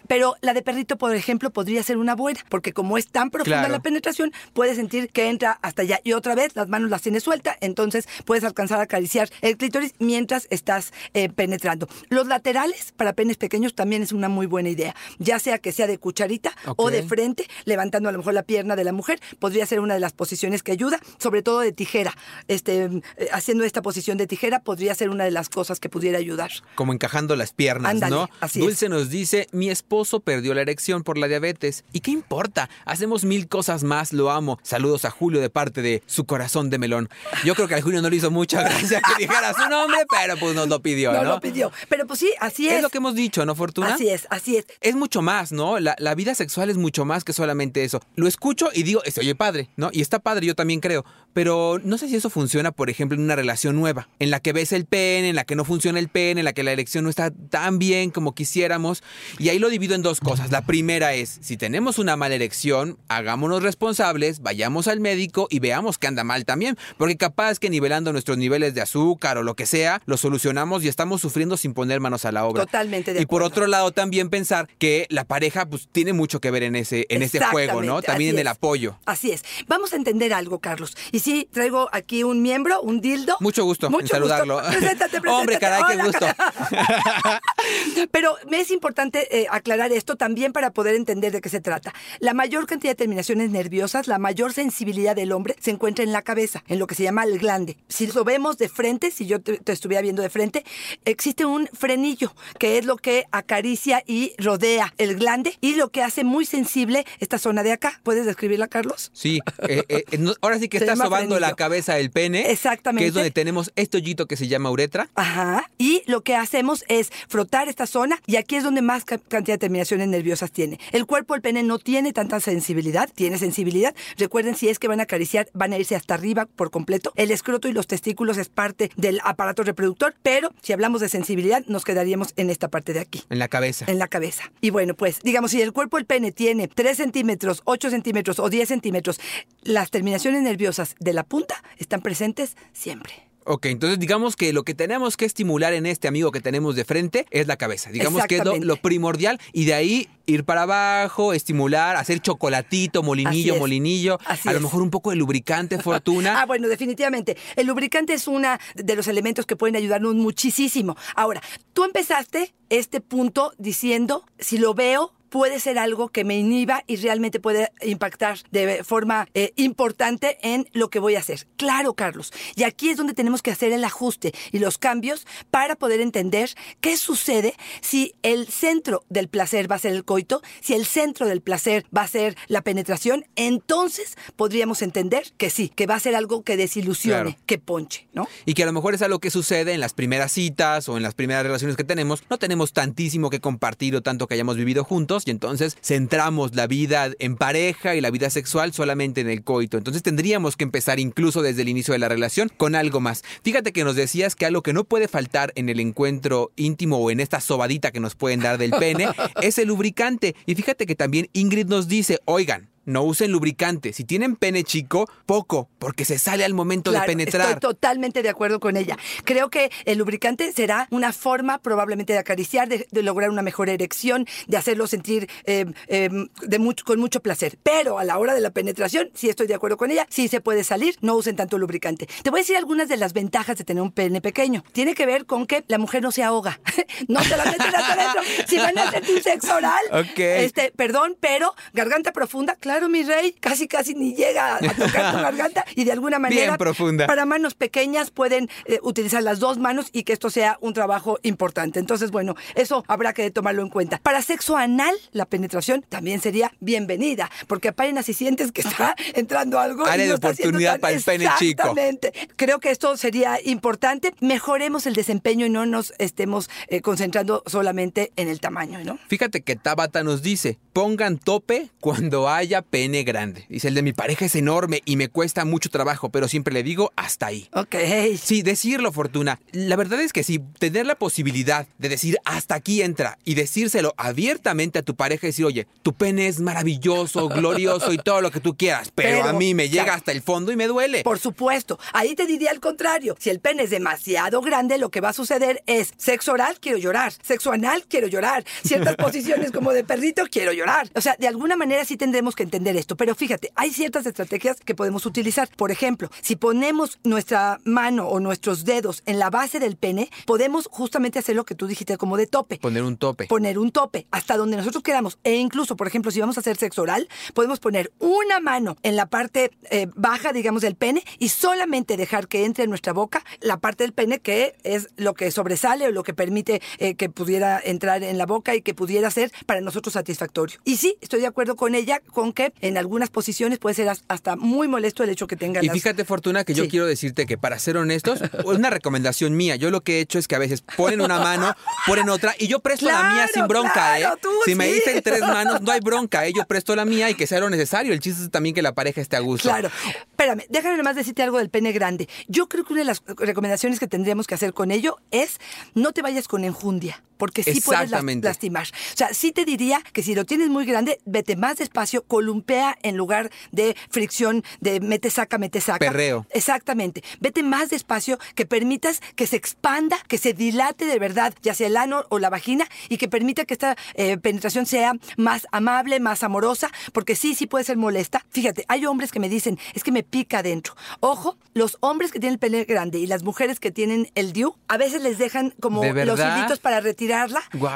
Pero 0.07 0.35
la 0.41 0.53
de 0.53 0.61
perrito, 0.61 0.97
por 0.97 1.15
ejemplo, 1.15 1.49
podría 1.51 1.83
ser 1.83 1.97
una 1.97 2.15
buena, 2.15 2.39
porque 2.49 2.73
como 2.73 2.97
es 2.97 3.07
tan 3.07 3.29
profunda 3.29 3.59
Claro. 3.59 3.73
la 3.73 3.81
penetración, 3.81 4.31
puedes 4.53 4.77
sentir 4.77 5.09
que 5.09 5.27
entra 5.29 5.59
hasta 5.61 5.83
allá. 5.83 5.99
Y 6.03 6.13
otra 6.13 6.33
vez, 6.35 6.56
las 6.56 6.67
manos 6.69 6.89
las 6.89 7.01
tienes 7.01 7.23
sueltas, 7.23 7.57
entonces 7.61 8.02
puedes 8.25 8.44
alcanzar 8.44 8.79
a 8.79 8.83
acariciar 8.83 9.29
el 9.41 9.57
clítoris 9.57 9.94
mientras 10.00 10.47
estás 10.50 10.94
eh, 11.13 11.29
penetrando. 11.29 11.88
Los 12.09 12.27
laterales 12.27 12.94
para 12.95 13.13
penes 13.13 13.38
pequeños 13.38 13.75
también 13.75 14.03
es 14.03 14.11
una 14.11 14.29
muy 14.29 14.45
buena 14.45 14.69
idea, 14.69 14.95
ya 15.19 15.39
sea 15.39 15.59
que 15.59 15.71
sea 15.71 15.88
de 15.88 15.97
cucharita 15.97 16.53
o 16.77 16.89
de 16.89 17.03
frente, 17.03 17.47
levantando 17.65 18.09
a 18.09 18.11
lo 18.11 18.17
mejor 18.17 18.33
la 18.33 18.44
pierna 18.44 18.75
de 18.75 18.83
la 18.83 18.94
mujer, 18.94 19.19
podría 19.39 19.65
ser 19.65 19.79
una 19.79 19.94
de 19.94 20.00
las 20.00 20.13
posiciones 20.13 20.63
que 20.63 20.71
ayuda, 20.71 21.00
sobre 21.17 21.41
todo 21.41 21.59
de 21.59 21.71
tijera. 21.71 22.13
Este, 22.47 22.83
eh, 22.83 23.01
haciendo 23.31 23.63
esta 23.63 23.81
posición 23.81 24.17
de 24.17 24.27
tijera 24.27 24.59
podría 24.59 24.95
ser 24.95 25.09
una 25.09 25.23
de 25.23 25.31
las 25.31 25.49
cosas 25.49 25.80
que 25.80 25.89
pudiera 25.89 26.18
ayudar. 26.18 26.51
como 26.75 26.94
encajando 26.94 27.35
las 27.35 27.54
piernas, 27.54 27.92
Ándale, 27.92 28.16
¿no? 28.16 28.30
así 28.39 28.59
Dulce 28.59 28.89
nos 28.89 29.09
dice, 29.09 29.47
mi 29.51 29.69
esposo 29.69 30.19
perdió 30.19 30.54
la 30.54 30.61
erección 30.61 31.04
por 31.04 31.18
la 31.18 31.28
diabetes. 31.28 31.83
¿Y 31.92 31.99
qué 32.01 32.11
importa? 32.11 32.69
Hacemos 32.85 33.25
mil 33.25 33.47
cosas 33.47 33.83
más, 33.83 34.13
lo 34.13 34.31
amo. 34.31 34.59
Saludos 34.63 35.06
a 35.06 35.11
Julio 35.11 35.42
de 35.42 35.49
parte 35.49 35.81
de 35.81 36.04
su 36.06 36.25
corazón 36.25 36.69
de 36.69 36.78
melón. 36.78 37.09
Yo 37.44 37.56
creo 37.56 37.68
que 37.68 37.75
Julio 37.83 38.02
no 38.02 38.09
le 38.09 38.16
hizo 38.16 38.31
mucha 38.31 38.61
gracia 38.63 39.02
que 39.02 39.23
dijera 39.23 39.54
su 39.54 39.69
nombre, 39.69 39.99
pero 40.09 40.37
pues 40.37 40.56
nos 40.56 40.68
lo 40.68 40.81
pidió, 40.81 41.11
¿no? 41.13 41.23
No 41.23 41.30
lo 41.30 41.40
pidió. 41.40 41.71
Pero 41.90 42.07
pues 42.07 42.19
sí, 42.19 42.31
así 42.40 42.68
es. 42.68 42.75
Es 42.75 42.81
lo 42.81 42.90
que 42.90 42.97
hemos 42.97 43.16
dicho, 43.16 43.45
¿no, 43.45 43.56
Fortuna? 43.56 43.94
Así 43.94 44.09
es, 44.09 44.28
así 44.30 44.57
es. 44.57 44.66
Es 44.81 44.95
mucho 44.95 45.21
más, 45.21 45.52
¿no? 45.52 45.80
La, 45.80 45.95
la 45.99 46.16
vida 46.16 46.33
sexual 46.35 46.69
es 46.69 46.78
mucho 46.78 47.06
más 47.06 47.23
que 47.23 47.33
solamente 47.33 47.83
eso. 47.83 48.02
Lo 48.16 48.28
escucho 48.28 48.69
y 48.73 48.83
digo, 48.83 49.02
se 49.06 49.19
oye 49.19 49.35
padre, 49.35 49.69
¿no? 49.75 49.90
Y 49.92 50.02
está 50.02 50.19
padre, 50.19 50.45
yo 50.45 50.56
también 50.56 50.80
creo. 50.80 51.06
Pero 51.33 51.80
no 51.83 51.97
sé 51.97 52.07
si 52.07 52.16
eso 52.16 52.30
funciona, 52.30 52.71
por 52.71 52.90
ejemplo, 52.90 53.18
en 53.18 53.23
una 53.23 53.35
relación 53.35 53.75
nueva, 53.75 54.07
en 54.19 54.30
la 54.30 54.40
que 54.40 54.54
ves 54.54 54.71
el 54.71 54.85
pene, 54.85 55.30
en 55.30 55.35
la 55.35 55.45
que 55.45 55.56
no 55.56 55.66
funciona 55.66 55.97
el 55.97 56.07
pene, 56.07 56.42
en 56.42 56.45
la 56.45 56.54
que 56.54 56.63
la 56.63 56.71
erección 56.71 57.04
no 57.04 57.09
está 57.09 57.31
tan 57.31 57.80
bien 57.80 58.11
como 58.11 58.35
quisiéramos. 58.35 59.04
Y 59.40 59.49
ahí 59.49 59.57
lo 59.57 59.69
divido 59.69 59.95
en 59.95 60.04
dos 60.04 60.19
cosas. 60.19 60.52
La 60.52 60.61
primera 60.61 61.13
es, 61.16 61.40
si 61.42 61.57
tenemos 61.57 61.97
una 61.97 62.16
mala 62.16 62.35
erección, 62.35 62.99
hagámonos 63.07 63.63
responsables, 63.63 64.42
vayamos 64.42 64.87
al 64.87 64.99
médico 64.99 65.47
y 65.49 65.59
veamos 65.59 65.97
que 65.97 66.06
anda 66.06 66.23
mal 66.23 66.45
también. 66.45 66.78
Porque 66.97 67.18
capaz 67.18 67.57
que 67.57 67.69
nivelando 67.73 68.11
nuestros 68.13 68.37
niveles 68.37 68.73
de 68.73 68.81
azúcar 68.81 69.37
o 69.37 69.44
lo 69.44 69.56
que 69.56 69.65
sea, 69.65 70.01
lo 70.06 70.15
solucionamos 70.15 70.83
y 70.83 70.87
estamos 70.87 71.19
sufriendo 71.19 71.57
sin 71.57 71.73
poner 71.73 71.99
manos 71.99 72.23
a 72.23 72.31
la 72.31 72.45
obra. 72.45 72.63
Totalmente 72.65 73.13
de 73.13 73.21
Y 73.21 73.25
por 73.25 73.42
acuerdo. 73.42 73.47
otro 73.47 73.68
lado, 73.68 73.92
también 73.92 74.30
pensar 74.30 74.69
que 74.77 75.07
la 75.09 75.25
pareja 75.25 75.65
pues 75.65 75.87
tiene 75.92 76.13
mucho 76.13 76.39
que 76.39 76.51
ver 76.51 76.63
en 76.63 76.75
ese, 76.75 77.06
en 77.09 77.23
ese 77.23 77.39
juego, 77.44 77.81
¿no? 77.81 78.01
También 78.01 78.35
en 78.35 78.39
el 78.39 78.47
apoyo. 78.47 78.97
Así 79.06 79.31
es. 79.31 79.44
Vamos 79.68 79.92
a 79.92 79.95
entender 79.97 80.33
algo, 80.33 80.59
Carlos. 80.59 80.95
Y 81.11 81.19
sí, 81.19 81.49
traigo 81.51 81.89
aquí 81.92 82.23
un 82.23 82.42
miembro, 82.42 82.81
un 82.81 83.01
dildo. 83.01 83.35
Mucho 83.39 83.63
gusto 83.65 83.87
en 83.87 83.92
Mucho 83.94 84.07
saludarlo. 84.07 84.56
gusto. 84.61 84.69
Preséntate, 84.80 85.18
Hombre, 85.27 85.57
preséntate. 85.57 85.59
caray, 85.59 85.97
qué 85.97 86.03
gusto. 86.03 86.25
Pero 88.11 88.35
me 88.49 88.59
es 88.59 88.71
importante 88.71 89.39
eh, 89.42 89.47
aclarar 89.49 89.92
esto 89.92 90.15
también 90.15 90.53
para 90.53 90.71
poder 90.71 90.95
entender 90.95 91.31
de 91.31 91.42
qué 91.42 91.49
se 91.49 91.61
trata. 91.61 91.94
La 92.19 92.33
mayor 92.33 92.68
cantidad 92.68 92.92
de 92.92 92.95
terminaciones 92.95 93.49
nerviosas, 93.49 94.07
la 94.07 94.19
mayor 94.19 94.53
sensibilidad 94.53 95.15
del 95.15 95.31
hombre 95.31 95.56
se 95.59 95.71
encuentra 95.71 96.03
en 96.03 96.11
la 96.11 96.21
cabeza, 96.21 96.63
en 96.68 96.80
lo 96.80 96.87
que 96.87 96.95
se 96.95 97.03
llama 97.03 97.23
el 97.23 97.39
glande. 97.39 97.62
Si 97.87 98.07
lo 98.07 98.23
vemos 98.23 98.57
de 98.57 98.69
frente, 98.69 99.11
si 99.11 99.25
yo 99.25 99.41
te, 99.41 99.57
te 99.57 99.71
estuviera 99.71 100.01
viendo 100.01 100.21
de 100.21 100.29
frente, 100.29 100.63
existe 101.05 101.45
un 101.45 101.67
frenillo, 101.73 102.33
que 102.59 102.77
es 102.77 102.85
lo 102.85 102.97
que 102.97 103.25
acaricia 103.31 104.03
y 104.05 104.33
rodea 104.37 104.93
el 104.97 105.15
glande 105.15 105.57
y 105.61 105.75
lo 105.75 105.89
que 105.89 106.01
hace 106.03 106.23
muy 106.23 106.45
sensible 106.45 107.05
esta 107.19 107.37
zona 107.37 107.63
de 107.63 107.71
acá. 107.71 107.99
¿Puedes 108.03 108.25
describirla, 108.25 108.67
Carlos? 108.67 109.11
Sí, 109.13 109.39
eh, 109.67 109.83
eh, 109.89 110.03
no- 110.17 110.33
ahora 110.41 110.59
sí 110.59 110.67
que 110.69 110.77
Se 110.83 110.85
está 110.85 110.95
sobando 110.95 111.35
la 111.39 111.47
frenillo. 111.47 111.55
cabeza 111.55 111.95
del 111.95 112.11
pene. 112.11 112.51
Exactamente. 112.51 113.03
Que 113.03 113.07
es 113.09 113.13
donde 113.13 113.31
tenemos 113.31 113.71
este 113.75 113.97
hoyito 113.97 114.25
que 114.25 114.35
se 114.37 114.47
llama 114.47 114.69
uretra. 114.71 115.09
Ajá. 115.15 115.69
Y 115.77 116.03
lo 116.07 116.21
que 116.21 116.35
hacemos 116.35 116.83
es 116.87 117.11
frotar 117.27 117.67
esta 117.69 117.85
zona 117.87 118.19
y 118.25 118.35
aquí 118.37 118.55
es 118.55 118.63
donde 118.63 118.81
más 118.81 119.05
ca- 119.05 119.17
cantidad 119.17 119.55
de 119.55 119.59
terminaciones 119.59 120.07
nerviosas 120.07 120.51
tiene. 120.51 120.79
El 120.91 121.05
cuerpo 121.05 121.33
del 121.33 121.41
pene 121.41 121.63
no 121.63 121.79
tiene 121.79 122.13
tanta 122.13 122.39
sensibilidad, 122.39 123.09
tiene 123.13 123.37
sensibilidad. 123.37 123.95
Recuerden, 124.17 124.55
si 124.55 124.69
es 124.69 124.79
que 124.79 124.87
van 124.87 124.99
a 124.99 125.03
acariciar, 125.03 125.47
van 125.53 125.73
a 125.73 125.77
irse 125.77 125.95
hasta 125.95 126.13
arriba 126.13 126.45
por 126.45 126.71
completo. 126.71 127.11
El 127.15 127.31
escroto 127.31 127.53
y 127.68 127.74
los 127.74 127.88
testículos 127.88 128.38
es 128.38 128.50
parte 128.50 128.92
del 128.95 129.19
aparato 129.24 129.64
reproductor, 129.64 130.16
pero 130.24 130.52
si 130.62 130.74
hablamos 130.74 131.02
de 131.02 131.10
sensibilidad, 131.10 131.64
nos 131.68 131.83
quedaríamos 131.83 132.33
en 132.36 132.50
esta 132.50 132.68
parte 132.68 132.94
de 132.94 133.00
aquí. 133.00 133.24
En 133.30 133.40
la 133.40 133.48
cabeza. 133.48 133.86
En 133.88 134.00
la 134.00 134.07
cabeza. 134.07 134.52
Y 134.62 134.69
bueno, 134.69 134.94
pues, 134.95 135.19
digamos, 135.22 135.52
si 135.52 135.62
el 135.62 135.74
cuerpo 135.74 135.98
del 135.98 136.06
pene 136.06 136.31
tiene 136.31 136.68
3 136.68 136.98
centímetros, 136.98 137.62
8 137.66 137.90
centímetros 137.90 138.40
o 138.40 138.50
10 138.50 138.68
centímetros, 138.68 139.19
las 139.62 139.92
terminaciones 139.92 140.42
nerviosas 140.42 140.95
de 141.00 141.14
la 141.14 141.24
punta 141.24 141.64
están 141.78 142.02
presentes 142.02 142.56
siempre. 142.74 143.32
Ok, 143.45 143.66
entonces 143.66 144.00
digamos 144.00 144.35
que 144.35 144.54
lo 144.54 144.64
que 144.64 144.73
tenemos 144.73 145.18
que 145.18 145.26
estimular 145.26 145.73
en 145.73 145.85
este 145.85 146.07
amigo 146.07 146.31
que 146.31 146.40
tenemos 146.40 146.76
de 146.76 146.85
frente 146.85 147.26
es 147.31 147.47
la 147.47 147.57
cabeza. 147.57 147.92
Digamos 147.92 148.26
que 148.26 148.38
es 148.38 148.45
lo, 148.45 148.78
primordial 148.78 149.40
y 149.52 149.66
de 149.66 149.73
ahí 149.73 150.09
ir 150.26 150.44
para 150.44 150.64
abajo, 150.64 151.33
estimular, 151.33 151.95
hacer 151.95 152.19
chocolatito, 152.19 153.04
molinillo, 153.04 153.54
Así 153.54 153.56
es. 153.56 153.59
molinillo. 153.59 154.19
Así 154.26 154.50
a 154.50 154.54
lo 154.54 154.62
mejor 154.62 154.81
un 154.81 154.90
poco 154.90 155.09
de 155.09 155.18
lubricante, 155.18 155.78
fortuna. 155.81 156.42
Ah, 156.42 156.45
bueno, 156.45 156.68
definitivamente. 156.68 157.38
El 157.56 157.68
lubricante 157.68 158.14
es 158.14 158.28
una 158.28 158.59
de 158.76 158.95
los 158.95 159.07
elementos 159.07 159.45
que 159.45 159.56
pueden 159.56 159.76
ayudarnos 159.76 160.16
muchísimo. 160.16 160.95
Ahora, 161.16 161.42
tú 161.73 161.83
empezaste 161.83 162.54
este 162.69 163.02
punto 163.02 163.54
diciendo, 163.57 164.26
si 164.40 164.57
lo 164.57 164.73
veo, 164.73 165.14
puede 165.33 165.59
ser 165.59 165.80
algo 165.80 166.09
que 166.09 166.23
me 166.23 166.37
inhiba 166.37 166.83
y 166.85 166.97
realmente 166.97 167.40
puede 167.40 167.71
impactar 167.81 168.37
de 168.52 168.83
forma 168.83 169.28
eh, 169.33 169.52
importante 169.56 170.37
en 170.44 170.69
lo 170.73 170.92
que 170.92 170.99
voy 170.99 171.16
a 171.16 171.19
hacer. 171.21 171.47
Claro, 171.57 171.95
Carlos. 171.95 172.31
Y 172.56 172.61
aquí 172.61 172.90
es 172.90 172.97
donde 172.97 173.16
tenemos 173.16 173.42
que 173.42 173.49
hacer 173.49 173.71
el 173.71 173.83
ajuste 173.83 174.31
y 174.52 174.59
los 174.59 174.78
cambios 174.78 175.25
para 175.49 175.75
poder 175.75 176.02
entender 176.02 176.52
qué 176.81 176.97
sucede 176.97 177.56
si 177.81 178.13
el 178.21 178.45
centro 178.47 179.06
del 179.09 179.28
placer 179.28 179.71
va 179.71 179.78
a 179.78 179.80
ser 179.80 179.94
el 179.94 180.06
coito, 180.06 180.44
si 180.61 180.75
el 180.75 180.85
centro 180.85 181.25
del 181.25 181.42
placer 181.42 181.83
va 181.95 182.04
a 182.04 182.07
ser 182.07 182.37
la 182.47 182.61
penetración, 182.61 183.25
entonces 183.35 184.16
podríamos 184.35 184.83
entender 184.83 185.33
que 185.37 185.49
sí, 185.49 185.69
que 185.69 185.87
va 185.87 185.95
a 185.95 185.99
ser 185.99 186.16
algo 186.16 186.44
que 186.44 186.57
desilusione, 186.57 187.23
Claro. 187.31 187.37
que 187.47 187.57
ponche, 187.57 188.07
¿no? 188.13 188.28
Y 188.45 188.54
que 188.54 188.61
a 188.61 188.68
lo 188.68 188.73
mejor 188.73 188.94
es 188.94 189.02
algo 189.02 189.18
que 189.18 189.31
sucede 189.31 189.73
en 189.73 189.80
las 189.80 189.94
primeras 189.95 190.31
citas 190.31 190.87
o 190.90 190.97
en 190.97 191.02
las 191.02 191.16
primeras 191.16 191.42
relaciones 191.42 191.75
que 191.75 191.83
tenemos. 191.83 192.21
No 192.30 192.37
tenemos 192.37 192.71
tantísimo 192.71 193.31
que 193.31 193.40
compartir 193.40 193.95
o 193.95 194.04
tanto 194.04 194.28
que 194.28 194.35
hayamos 194.35 194.57
vivido 194.57 194.83
juntos 194.83 195.22
y 195.25 195.31
entonces 195.31 195.77
centramos 195.81 196.56
la 196.56 196.68
vida 196.68 197.09
en 197.19 197.35
pareja 197.35 197.95
y 197.95 198.01
la 198.01 198.11
vida 198.11 198.30
sexual 198.30 198.73
solamente 198.73 199.21
en 199.21 199.30
el 199.30 199.44
coito. 199.44 199.77
Entonces 199.77 200.03
tendríamos 200.03 200.56
que 200.56 200.63
empezar 200.63 200.99
incluso 200.99 201.42
desde 201.42 201.61
el 201.61 201.69
inicio 201.69 201.94
de 201.94 201.99
la 201.99 202.09
relación 202.09 202.49
con 202.49 202.75
algo 202.75 202.99
más. 202.99 203.23
Fíjate 203.44 203.71
que 203.71 203.83
nos 203.83 203.95
decías 203.95 204.35
que 204.35 204.45
algo 204.45 204.63
que 204.63 204.73
no 204.73 204.83
puede 204.83 205.07
faltar 205.07 205.51
en 205.56 205.69
el 205.69 205.80
encuentro 205.80 206.51
íntimo 206.56 206.97
o 206.97 207.11
en 207.11 207.19
esta 207.19 207.42
sobadita 207.42 207.92
que 207.92 207.99
nos 207.99 208.15
pueden 208.15 208.39
dar 208.39 208.57
del 208.57 208.71
pene 208.71 209.07
es 209.42 209.57
el 209.57 209.68
lubricante. 209.68 210.35
Y 210.45 210.56
fíjate 210.56 210.85
que 210.85 210.95
también 210.95 211.30
Ingrid 211.33 211.68
nos 211.68 211.87
dice, 211.87 212.19
oigan, 212.25 212.72
no 212.85 213.04
usen 213.04 213.31
lubricante. 213.31 213.94
Si 213.94 214.04
tienen 214.04 214.35
pene 214.35 214.63
chico, 214.63 215.09
poco, 215.25 215.69
porque 215.80 216.06
se 216.06 216.18
sale 216.19 216.44
al 216.45 216.54
momento 216.54 216.92
Claro, 216.92 217.06
de 217.06 217.07
penetrar. 217.13 217.47
Estoy 217.54 217.59
totalmente 217.59 218.21
de 218.23 218.30
acuerdo 218.30 218.59
con 218.59 218.78
ella. 218.78 218.97
Creo 219.23 219.49
que 219.49 219.71
el 219.85 219.97
lubricante 219.97 220.52
será 220.52 220.87
una 220.92 221.13
forma 221.13 221.59
probablemente 221.59 222.13
de 222.13 222.19
acariciar, 222.19 222.68
de, 222.68 222.87
de 222.90 223.04
lograr 223.04 223.30
una 223.30 223.42
mejor 223.42 223.69
erección, 223.69 224.25
de 224.47 224.57
hacerlo 224.57 224.87
sentir 224.87 225.30
eh, 225.45 225.66
eh, 225.87 226.09
de 226.42 226.59
mucho, 226.59 226.83
con 226.85 226.99
mucho 226.99 227.21
placer. 227.21 227.57
Pero 227.63 227.99
a 227.99 228.04
la 228.04 228.18
hora 228.18 228.33
de 228.33 228.42
la 228.42 228.52
penetración, 228.52 229.09
sí 229.13 229.30
estoy 229.30 229.47
de 229.47 229.54
acuerdo 229.56 229.78
con 229.78 229.92
ella, 229.92 230.06
sí 230.09 230.28
se 230.28 230.42
puede 230.42 230.63
salir, 230.63 230.97
no 231.02 231.16
usen 231.16 231.35
tanto 231.35 231.57
lubricante. 231.57 232.07
Te 232.23 232.30
voy 232.30 232.40
a 232.40 232.44
decir 232.44 232.57
algunas 232.57 232.90
de 232.90 232.97
las 232.97 233.13
ventajas 233.13 233.57
de 233.57 233.63
tener 233.63 233.81
un 233.81 233.92
pene 233.92 234.21
pequeño. 234.21 234.63
Tiene 234.71 234.94
que 234.95 235.06
ver 235.06 235.25
con 235.25 235.45
que 235.45 235.63
la 235.68 235.78
mujer 235.78 236.02
no 236.02 236.11
se 236.11 236.23
ahoga. 236.23 236.59
no 237.07 237.21
te 237.21 237.30
la 237.37 237.45
meten 237.45 237.61
hasta 237.75 237.94
adentro. 237.94 238.21
Si 238.47 238.57
van 238.57 238.78
a 238.78 238.92
un 239.16 239.23
sexo 239.23 239.56
oral, 239.56 239.80
Ok. 239.92 240.19
este, 240.19 240.71
perdón, 240.75 241.16
pero 241.19 241.54
garganta 241.73 242.11
profunda, 242.11 242.56
claro, 242.56 242.72
mi 242.89 243.03
rey, 243.03 243.33
casi 243.39 243.68
casi 243.68 243.94
ni 243.94 244.13
llega 244.15 244.56
a 244.56 244.59
tocar 244.75 245.11
tu 245.13 245.18
garganta 245.21 245.65
y 245.75 245.83
de 245.85 245.92
alguna 245.92 246.19
manera 246.19 246.42
Bien 246.44 246.57
profunda. 246.57 247.07
para 247.07 247.25
manos 247.25 247.53
pequeñas 247.53 248.11
pueden 248.11 248.49
eh, 248.65 248.80
utilizar 248.83 249.23
las 249.23 249.39
dos 249.39 249.57
manos 249.57 249.87
y 249.92 250.03
que 250.03 250.13
esto 250.13 250.30
sea 250.30 250.57
un 250.61 250.73
trabajo 250.73 251.19
importante. 251.23 251.80
Entonces, 251.80 252.11
bueno, 252.11 252.35
eso 252.56 252.83
habrá 252.87 253.13
que 253.13 253.30
tomarlo 253.31 253.61
en 253.61 253.69
cuenta. 253.69 253.99
Para 254.01 254.21
sexo 254.21 254.57
anal, 254.57 254.95
la 255.11 255.25
penetración 255.25 255.83
también 255.87 256.19
sería 256.21 256.51
bienvenida, 256.59 257.30
porque 257.47 257.69
apenas 257.69 258.06
si 258.07 258.13
sientes 258.13 258.51
que 258.51 258.61
está 258.61 258.95
entrando 259.13 259.59
algo. 259.59 259.85
Área 259.85 260.06
de 260.07 260.13
oportunidad 260.13 260.71
tan- 260.73 260.81
para 260.81 260.94
el 260.95 261.01
pene 261.03 261.25
chico. 261.37 261.61
Exactamente. 261.61 262.13
Creo 262.35 262.59
que 262.59 262.71
esto 262.71 262.97
sería 262.97 263.39
importante. 263.44 264.13
Mejoremos 264.19 264.87
el 264.87 264.94
desempeño 264.95 265.45
y 265.45 265.49
no 265.49 265.65
nos 265.65 265.94
estemos 265.99 266.49
eh, 266.68 266.81
concentrando 266.81 267.44
solamente 267.45 268.11
en 268.15 268.27
el 268.30 268.39
tamaño, 268.39 268.80
¿no? 268.83 268.97
Fíjate 269.07 269.42
que 269.42 269.56
Tabata 269.56 270.03
nos 270.03 270.21
dice, 270.23 270.57
pongan 270.73 271.18
tope 271.19 271.69
cuando 271.80 272.27
haya 272.30 272.62
pene 272.63 273.03
grande. 273.03 273.45
Dice, 273.49 273.67
el 273.67 273.75
de 273.75 273.81
mi 273.81 273.93
pareja 273.93 274.25
es 274.25 274.35
enorme 274.35 274.81
y 274.85 274.95
me 274.95 275.09
cuesta 275.09 275.45
mucho 275.45 275.69
trabajo, 275.69 276.09
pero 276.09 276.27
siempre 276.27 276.53
le 276.53 276.63
digo 276.63 276.91
hasta 276.95 277.27
ahí. 277.27 277.49
Ok. 277.53 277.75
Sí, 278.21 278.41
decirlo, 278.41 278.91
Fortuna. 278.91 279.39
La 279.51 279.75
verdad 279.75 280.01
es 280.01 280.13
que 280.13 280.23
sí, 280.23 280.41
tener 280.59 280.85
la 280.85 280.95
posibilidad 280.95 281.67
de 281.77 281.89
decir 281.89 282.17
hasta 282.25 282.55
aquí 282.55 282.81
entra 282.81 283.17
y 283.25 283.35
decírselo 283.35 283.93
abiertamente 283.97 284.79
a 284.79 284.83
tu 284.83 284.95
pareja 284.95 285.27
y 285.27 285.29
decir, 285.29 285.45
oye, 285.45 285.67
tu 285.81 285.93
pene 285.93 286.27
es 286.27 286.39
maravilloso, 286.39 287.29
glorioso 287.29 287.93
y 287.93 287.97
todo 287.97 288.21
lo 288.21 288.31
que 288.31 288.39
tú 288.39 288.55
quieras, 288.55 288.91
pero, 288.93 289.17
Pero, 289.17 289.29
a 289.29 289.33
mí 289.33 289.53
me 289.53 289.69
llega 289.69 289.93
hasta 289.93 290.11
el 290.11 290.21
fondo 290.21 290.51
y 290.51 290.55
me 290.55 290.67
duele. 290.67 291.03
Por 291.03 291.19
supuesto. 291.19 291.79
Ahí 291.93 292.15
te 292.15 292.25
diría 292.25 292.51
al 292.51 292.59
contrario. 292.59 293.15
Si 293.19 293.29
el 293.29 293.39
pene 293.39 293.63
es 293.63 293.69
demasiado 293.69 294.41
grande, 294.41 294.77
lo 294.77 294.89
que 294.89 295.01
va 295.01 295.09
a 295.09 295.13
suceder 295.13 295.63
es 295.65 295.93
sexo 295.97 296.33
oral, 296.33 296.57
quiero 296.59 296.77
llorar. 296.77 297.13
Sexo 297.21 297.51
anal, 297.51 297.85
quiero 297.87 298.07
llorar. 298.07 298.43
Ciertas 298.63 298.95
posiciones 298.97 299.51
como 299.51 299.73
de 299.73 299.83
perrito, 299.83 300.23
quiero 300.29 300.53
llorar. 300.53 300.89
O 300.95 301.01
sea, 301.01 301.15
de 301.17 301.27
alguna 301.27 301.55
manera 301.55 301.85
sí 301.85 301.97
tendremos 301.97 302.35
que 302.35 302.43
entender 302.54 302.78
esto. 302.78 302.95
Pero 302.95 303.16
fíjate, 303.16 303.52
hay 303.56 303.72
ciertas 303.72 304.06
estrategias 304.06 304.60
que 304.60 304.76
podemos 304.76 305.06
utilizar. 305.07 305.50
Por 305.56 305.72
ejemplo, 305.72 306.10
si 306.22 306.36
ponemos 306.36 307.00
nuestra 307.04 307.60
mano 307.64 308.07
o 308.07 308.19
nuestros 308.19 308.64
dedos 308.64 309.02
en 309.07 309.18
la 309.18 309.31
base 309.31 309.60
del 309.60 309.76
pene, 309.76 310.10
podemos 310.26 310.68
justamente 310.72 311.18
hacer 311.19 311.36
lo 311.36 311.45
que 311.45 311.56
tú 311.56 311.66
dijiste 311.66 311.98
como 311.98 312.16
de 312.16 312.28
tope 312.28 312.57
Poner 312.60 312.83
un 312.83 312.98
tope. 312.98 313.26
poner 313.26 313.57
un 313.57 313.72
tope 313.72 314.06
hasta 314.12 314.38
donde 314.38 314.57
nosotros 314.57 314.83
queramos. 314.83 315.18
E 315.24 315.36
incluso, 315.36 315.76
por 315.76 315.88
ejemplo, 315.88 316.12
si 316.12 316.19
vamos 316.19 316.38
a 316.38 316.42
hacer 316.42 316.57
sexo 316.57 316.83
oral, 316.83 317.10
podemos 317.33 317.60
poner 317.60 317.92
una 318.00 318.40
mano 318.40 318.78
en 318.83 318.95
la 318.95 319.07
parte 319.07 319.52
eh, 319.72 319.88
baja, 319.95 320.31
digamos, 320.31 320.62
del 320.62 320.76
pene 320.76 321.04
y 321.18 321.30
solamente 321.30 321.98
dejar 321.98 322.28
que 322.28 322.45
entre 322.45 322.66
en 322.66 322.69
nuestra 322.69 322.94
boca 322.94 323.24
la 323.42 323.57
parte 323.57 323.83
del 323.83 323.94
pene 323.94 324.19
que 324.19 324.56
es 324.64 324.90
lo 324.95 325.16
que 325.16 325.31
sobresale 325.31 325.88
o 325.88 325.92
lo 325.92 326.04
que 326.04 326.14
permite 326.14 326.62
eh, 326.78 326.95
que 326.95 327.10
pudiera 327.10 327.60
entrar 327.64 328.04
en 328.04 328.18
la 328.18 328.26
boca 328.28 328.54
y 328.54 328.62
que 328.62 328.76
pudiera 328.76 329.10
ser 329.10 329.31
para 329.48 329.62
nosotros 329.62 329.94
satisfactorio. 329.94 330.60
Y 330.66 330.78
sí, 330.78 330.98
estoy 331.02 331.22
de 331.22 331.28
acuerdo 331.28 331.56
con 331.56 331.74
ella 331.74 332.00
con 332.12 332.33
que 332.33 332.43
en 332.62 332.78
algunas 332.78 333.09
posiciones 333.09 333.59
puede 333.59 333.76
ser 333.76 333.88
as- 333.90 334.04
hasta 334.07 334.35
muy 334.35 334.68
molesto 334.68 335.04
el 335.04 335.09
hecho 335.09 335.28
que 335.28 335.35
tenga 335.35 335.64
Y 335.64 335.68
las- 335.68 335.73
fíjate, 335.73 336.04
Fortuna, 336.04 336.44
que 336.44 336.54
yo 336.54 336.64
Sí. 336.66 336.69
quiero 336.69 336.85
decirte 336.85 337.26
que 337.26 337.38
para 337.38 337.57
ser 337.59 337.78
honestos, 337.78 338.19
una 338.45 338.69
recomendación 338.69 339.35
mía, 339.38 339.56
yo 339.56 339.69
lo 339.71 339.81
que 339.81 339.97
he 339.97 340.00
hecho 340.02 340.19
es 340.19 340.28
que 340.28 340.35
a 340.35 340.40
veces 340.40 340.62
ponen 340.76 341.00
una 341.02 341.19
mano, 341.19 341.56
ponen 341.88 342.09
otra, 342.09 342.35
y 342.38 342.47
yo 342.47 342.59
presto 342.59 342.88
la 342.88 343.14
mía 343.14 343.28
sin 343.33 343.47
bronca, 343.47 343.71
claro, 343.95 344.16
¿eh? 344.16 344.19
tú 344.21 344.30
si 344.45 344.56
me 344.56 344.68
dicen 344.68 345.02
tres 345.04 345.21
manos, 345.21 345.62
no 345.62 345.71
hay 345.71 345.80
bronca, 345.83 346.26
¿eh? 346.28 346.33
Yo 346.35 346.45
presto 346.45 346.76
la 346.76 346.85
mía 346.85 347.09
y 347.09 347.16
que 347.16 347.28
sea 347.28 347.40
lo 347.40 347.50
necesario. 347.50 347.94
El 347.94 348.00
chiste 348.00 348.23
es 348.23 348.31
también 348.31 348.56
que 348.56 348.62
la 348.62 348.73
pareja 348.73 349.00
esté 349.02 349.16
a 349.16 349.19
gusto. 349.19 349.47
Claro. 349.50 349.69
Espérame, 350.12 350.44
déjame 350.50 350.78
nomás 350.78 350.95
decirte 350.95 351.21
algo 351.23 351.38
del 351.38 351.50
pene 351.50 351.71
grande. 351.71 352.07
Yo 352.28 352.47
creo 352.47 352.64
que 352.66 352.73
una 352.73 352.81
de 352.81 352.85
las 352.85 353.02
recomendaciones 353.18 353.80
que 353.80 353.88
tendríamos 353.88 354.28
que 354.28 354.35
hacer 354.35 354.54
con 354.54 354.71
ello 354.71 354.97
es 355.12 355.38
no 355.76 355.92
te 355.92 356.02
vayas 356.02 356.28
con 356.28 356.44
enjundia. 356.44 357.04
Porque 357.23 357.42
sí 357.42 357.61
puedes 357.61 357.89
lastimar. 357.89 358.68
O 358.68 358.97
sea, 358.97 359.13
sí 359.13 359.31
te 359.31 359.45
diría 359.45 359.81
que 359.94 360.03
si 360.03 360.13
lo 360.13 360.25
tienes 360.25 360.49
muy 360.49 360.65
grande, 360.65 360.99
vete 361.06 361.37
más 361.37 361.56
despacio, 361.56 362.03
columpea 362.03 362.77
en 362.83 362.97
lugar 362.97 363.30
de 363.53 363.77
fricción, 363.89 364.44
de 364.59 364.81
mete, 364.81 365.09
saca, 365.09 365.37
mete, 365.37 365.61
saca. 365.61 365.80
Perreo. 365.80 366.27
Exactamente. 366.31 367.01
Vete 367.21 367.42
más 367.42 367.69
despacio, 367.69 368.19
que 368.35 368.45
permitas 368.45 368.99
que 369.15 369.25
se 369.25 369.37
expanda, 369.37 369.97
que 370.09 370.18
se 370.18 370.33
dilate 370.33 370.83
de 370.83 370.99
verdad, 370.99 371.33
ya 371.42 371.53
sea 371.53 371.68
el 371.68 371.77
ano 371.77 372.03
o 372.09 372.19
la 372.19 372.30
vagina, 372.30 372.68
y 372.89 372.97
que 372.97 373.07
permita 373.07 373.45
que 373.45 373.53
esta 373.53 373.77
eh, 373.94 374.18
penetración 374.18 374.65
sea 374.65 374.92
más 375.15 375.47
amable, 375.53 376.01
más 376.01 376.23
amorosa, 376.23 376.71
porque 376.92 377.15
sí, 377.15 377.35
sí 377.35 377.47
puede 377.47 377.63
ser 377.63 377.77
molesta. 377.77 378.25
Fíjate, 378.31 378.65
hay 378.68 378.85
hombres 378.85 379.13
que 379.13 379.21
me 379.21 379.30
dicen, 379.30 379.57
es 379.73 379.85
que 379.85 379.94
me 379.94 380.03
pica 380.03 380.39
adentro. 380.39 380.75
Ojo, 380.99 381.37
los 381.53 381.77
hombres 381.80 382.11
que 382.11 382.19
tienen 382.19 382.33
el 382.33 382.39
pene 382.39 382.65
grande 382.65 382.99
y 382.99 383.07
las 383.07 383.23
mujeres 383.23 383.61
que 383.61 383.71
tienen 383.71 384.11
el 384.15 384.33
DIU, 384.33 384.57
a 384.68 384.75
veces 384.75 385.01
les 385.01 385.18
dejan 385.18 385.53
como 385.61 385.80
¿De 385.80 386.06
los 386.06 386.19
hilitos 386.19 386.59
para 386.59 386.81
retirar 386.81 387.12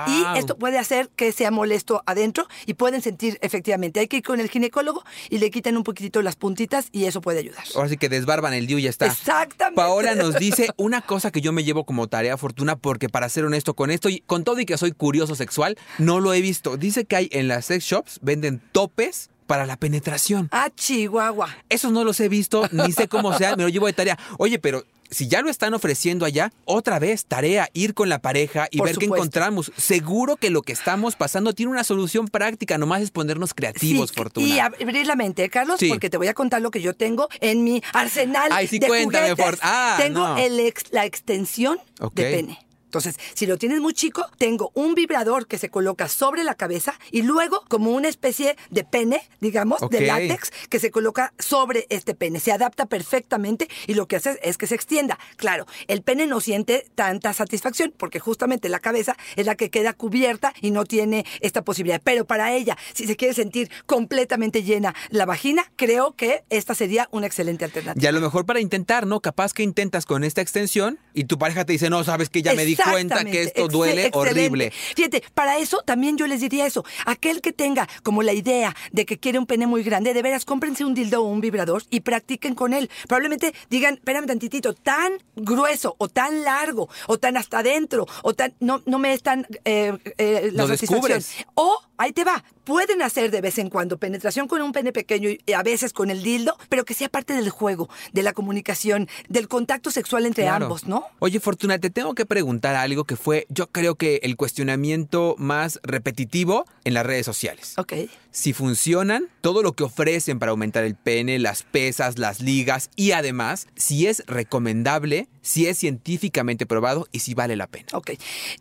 y 0.08 0.38
esto 0.38 0.58
puede 0.58 0.78
hacer 0.78 1.10
que 1.16 1.32
sea 1.32 1.52
molesto 1.52 2.04
adentro 2.06 2.48
y 2.66 2.74
pueden 2.74 3.02
sentir 3.02 3.38
efectivamente. 3.42 4.00
Hay 4.00 4.08
que 4.08 4.18
ir 4.18 4.24
con 4.24 4.40
el 4.40 4.50
ginecólogo 4.50 5.04
y 5.30 5.38
le 5.38 5.52
quitan 5.52 5.78
un 5.78 5.84
poquitito 5.84 6.22
las 6.22 6.36
puntitas 6.36 6.90
y 6.92 7.06
eso 7.06 7.22
puede 7.22 7.40
ayudar. 7.40 7.64
Ahora 7.76 7.90
sí 7.90 7.98
que 7.98 8.10
desbarban 8.10 8.54
el 8.54 8.68
DIU 8.68 8.80
y 8.80 8.84
ya 8.84 8.90
está. 8.90 9.06
Exactamente. 9.06 9.76
Paola 9.76 10.16
nos 10.16 10.36
dice 10.36 10.70
una 10.78 11.02
cosa 11.02 11.32
que 11.32 11.42
yo 11.42 11.52
me 11.52 11.64
llevo 11.64 11.86
como 11.86 12.08
tarea 12.08 12.38
fortuna 12.38 12.76
porque 12.76 13.10
para 13.10 13.30
ser 13.30 13.46
honesto 13.46 13.76
con 13.76 13.92
esto 13.92 14.10
y 14.10 14.22
con 14.22 14.44
todo 14.44 14.60
y 14.60 14.66
que 14.66 14.78
soy 14.78 14.92
curioso 14.92 15.36
sexual, 15.36 15.78
no 15.98 16.20
lo 16.20 16.34
he 16.34 16.42
visto. 16.42 16.78
Dice 16.78 17.06
que 17.06 17.16
hay 17.16 17.30
en 17.32 17.48
las 17.48 17.66
sex 17.66 17.84
shops 17.84 18.20
venden 18.22 18.62
topes 18.72 19.30
para 19.48 19.66
la 19.66 19.78
penetración. 19.78 20.50
Ah, 20.52 20.70
Chihuahua. 20.76 21.50
Esos 21.70 21.92
no 21.92 22.04
los 22.04 22.20
he 22.20 22.30
visto, 22.30 22.68
ni 22.72 22.92
sé 22.92 23.08
cómo 23.08 23.36
sea, 23.38 23.56
me 23.56 23.64
lo 23.64 23.70
llevo 23.70 23.88
de 23.88 23.94
tarea. 23.94 24.20
Oye, 24.38 24.60
pero 24.60 24.84
si 25.10 25.30
ya 25.30 25.42
lo 25.42 25.50
están 25.50 25.74
ofreciendo 25.74 26.26
allá, 26.26 26.52
otra 26.66 27.00
vez, 27.00 27.26
tarea, 27.26 27.70
ir 27.74 27.94
con 27.94 28.10
la 28.10 28.20
pareja 28.20 28.68
y 28.72 28.78
Por 28.80 28.88
ver 28.90 28.98
qué 28.98 29.06
encontramos. 29.06 29.72
Seguro 29.78 30.36
que 30.36 30.50
lo 30.50 30.62
que 30.64 30.74
estamos 30.74 31.16
pasando 31.16 31.54
tiene 31.54 31.72
una 31.72 31.86
solución 31.86 32.28
práctica, 32.28 32.78
nomás 32.78 33.02
es 33.02 33.12
ponernos 33.12 33.54
creativos, 33.54 34.10
Sí, 34.10 34.16
Fortuna. 34.18 34.46
Y 34.48 34.60
abrir 34.60 35.08
la 35.08 35.16
mente, 35.16 35.46
¿eh, 35.46 35.50
Carlos, 35.50 35.80
Sí. 35.80 35.88
porque 35.88 36.10
te 36.10 36.18
voy 36.18 36.28
a 36.28 36.34
contar 36.34 36.62
lo 36.62 36.72
que 36.72 36.82
yo 36.82 36.94
tengo 36.94 37.30
en 37.40 37.64
mi 37.64 37.82
arsenal 37.94 38.50
Ay, 38.52 38.68
sí, 38.68 38.80
de 38.80 38.88
cuéntame. 38.88 39.34
Fort- 39.38 39.60
ah, 39.62 39.96
tengo 39.98 40.20
no. 40.20 40.38
el 40.38 40.60
ex- 40.60 40.92
la 40.92 41.06
extensión 41.06 41.78
de 42.14 42.24
pene. 42.24 42.60
Entonces, 42.98 43.24
si 43.36 43.46
lo 43.46 43.58
tienes 43.58 43.80
muy 43.80 43.94
chico, 43.94 44.26
tengo 44.38 44.72
un 44.74 44.96
vibrador 44.96 45.48
que 45.48 45.60
se 45.60 45.70
coloca 45.70 46.08
sobre 46.08 46.44
la 46.44 46.56
cabeza 46.56 46.96
y 47.12 47.22
luego 47.22 47.64
como 47.68 47.92
una 47.92 48.08
especie 48.08 48.58
de 48.72 48.84
pene, 48.84 49.22
digamos, 49.40 49.80
de 49.92 50.02
látex 50.02 50.52
que 50.70 50.80
se 50.80 50.90
coloca 50.90 51.34
sobre 51.38 51.86
este 51.90 52.16
pene. 52.16 52.40
Se 52.40 52.52
adapta 52.52 52.88
perfectamente 52.88 53.68
y 53.86 53.94
lo 53.94 54.08
que 54.08 54.16
hace 54.16 54.40
es 54.42 54.58
que 54.58 54.66
se 54.66 54.74
extienda. 54.76 55.20
Claro, 55.36 55.68
el 55.88 56.02
pene 56.02 56.26
no 56.26 56.42
siente 56.42 56.88
tanta 56.96 57.34
satisfacción 57.34 57.94
porque 57.96 58.20
justamente 58.20 58.68
la 58.68 58.80
cabeza 58.80 59.16
es 59.36 59.46
la 59.46 59.54
que 59.54 59.70
queda 59.70 59.94
cubierta 59.94 60.54
y 60.62 60.72
no 60.72 60.84
tiene 60.84 61.26
esta 61.42 61.64
posibilidad. 61.64 62.02
Pero 62.04 62.26
para 62.26 62.54
ella, 62.54 62.78
si 62.94 63.06
se 63.06 63.16
quiere 63.16 63.36
sentir 63.36 63.70
completamente 63.86 64.64
llena 64.64 64.96
la 65.10 65.26
vagina, 65.26 65.72
creo 65.76 66.16
que 66.16 66.44
esta 66.50 66.74
sería 66.74 67.10
una 67.12 67.28
excelente 67.28 67.64
alternativa. 67.64 68.04
Y 68.04 68.08
a 68.08 68.12
lo 68.12 68.22
mejor 68.22 68.48
para 68.48 68.60
intentar, 68.60 69.06
¿no? 69.06 69.20
Capaz 69.20 69.54
que 69.54 69.62
intentas 69.62 70.06
con 70.06 70.24
esta 70.24 70.42
extensión 70.42 70.98
y 71.14 71.26
tu 71.26 71.38
pareja 71.38 71.66
te 71.66 71.74
dice, 71.74 71.90
no, 71.90 72.04
sabes 72.04 72.30
que 72.30 72.42
ya 72.42 72.54
me 72.54 72.66
di 72.66 72.76
cuenta 72.92 73.24
que 73.26 73.44
esto 73.44 73.68
duele 73.68 74.10
horrible. 74.14 74.72
Fíjate, 74.96 75.24
para 75.34 75.58
eso 75.58 75.82
también 75.86 76.18
yo 76.18 76.28
les 76.28 76.42
diría 76.42 76.66
eso. 76.66 76.84
Aquel 77.06 77.42
que 77.42 77.54
tenga 77.54 77.88
como 78.04 78.24
la 78.24 78.34
idea 78.34 78.76
de 78.92 79.06
que 79.06 79.18
quiere 79.18 79.40
un 79.40 79.46
pene 79.46 79.68
muy 79.68 79.84
grande, 79.84 80.14
de 80.14 80.22
veras, 80.22 80.46
cómprense 80.46 80.86
un 80.86 80.94
dildo 80.94 81.24
o 81.24 81.28
un 81.28 81.42
vibrador 81.42 81.84
y 81.90 82.02
practiquen 82.02 82.56
con 82.56 82.74
él. 82.74 82.90
Probablemente 83.08 83.54
digan, 83.70 83.96
espérame 83.96 84.26
tantitito, 84.28 84.74
tan 84.74 85.14
grueso 85.36 85.96
o 85.98 86.08
tan 86.08 86.44
largo 86.44 86.90
o 87.08 87.18
tan 87.18 87.38
hasta 87.38 87.60
adentro 87.60 88.06
o 88.24 88.34
tan... 88.34 88.54
No, 88.60 88.82
no 88.86 89.00
me 89.00 89.14
están 89.14 89.48
eh, 89.66 89.94
eh, 90.18 90.50
la 90.54 90.64
Lo 90.64 90.68
satisfacción. 90.70 91.18
descubres. 91.18 91.46
O, 91.56 91.80
ahí 91.98 92.12
te 92.14 92.24
va, 92.24 92.44
pueden 92.64 93.02
hacer 93.02 93.32
de 93.32 93.42
vez 93.42 93.58
en 93.58 93.70
cuando 93.70 93.98
penetración 93.98 94.48
con 94.48 94.62
un 94.62 94.72
pene 94.72 94.92
pequeño 94.92 95.30
y 95.30 95.54
a 95.54 95.64
veces 95.64 95.94
con 95.94 96.10
el 96.10 96.24
dildo, 96.24 96.56
pero 96.70 96.86
que 96.86 96.94
sea 96.94 97.10
parte 97.10 97.34
del 97.34 97.50
juego, 97.50 97.90
de 98.14 98.24
la 98.24 98.34
comunicación, 98.34 99.08
del 99.30 99.48
contacto 99.48 99.92
sexual 99.92 100.26
entre 100.26 100.44
Claro. 100.46 100.66
ambos, 100.66 100.86
¿no? 100.88 101.06
Oye, 101.20 101.40
Fortuna, 101.40 101.80
te 101.80 101.90
tengo 101.90 102.14
que 102.16 102.26
preguntar 102.26 102.76
algo 102.76 103.04
que 103.06 103.16
fue, 103.16 103.46
yo 103.50 103.68
creo 103.68 103.96
que 103.96 104.20
el 104.24 104.36
cuestionamiento 104.36 105.36
más 105.38 105.80
repetitivo 105.84 106.66
en 106.84 106.94
las 106.94 107.06
redes 107.06 107.26
sociales. 107.26 107.74
Ok. 107.78 107.94
Si 108.38 108.54
funcionan, 108.54 109.30
todo 109.42 109.64
lo 109.64 109.74
que 109.74 109.84
ofrecen 109.84 110.38
para 110.38 110.52
aumentar 110.52 110.84
el 110.84 110.94
pene, 110.94 111.40
las 111.40 111.64
pesas, 111.64 112.20
las 112.20 112.40
ligas 112.40 112.92
y 112.96 113.14
además, 113.14 113.66
si 113.76 114.06
es 114.06 114.24
recomendable, 114.28 115.28
si 115.42 115.66
es 115.66 115.80
científicamente 115.80 116.68
probado 116.68 117.08
y 117.12 117.20
si 117.20 117.34
vale 117.34 117.56
la 117.56 117.66
pena. 117.66 117.88
Ok. 117.94 118.12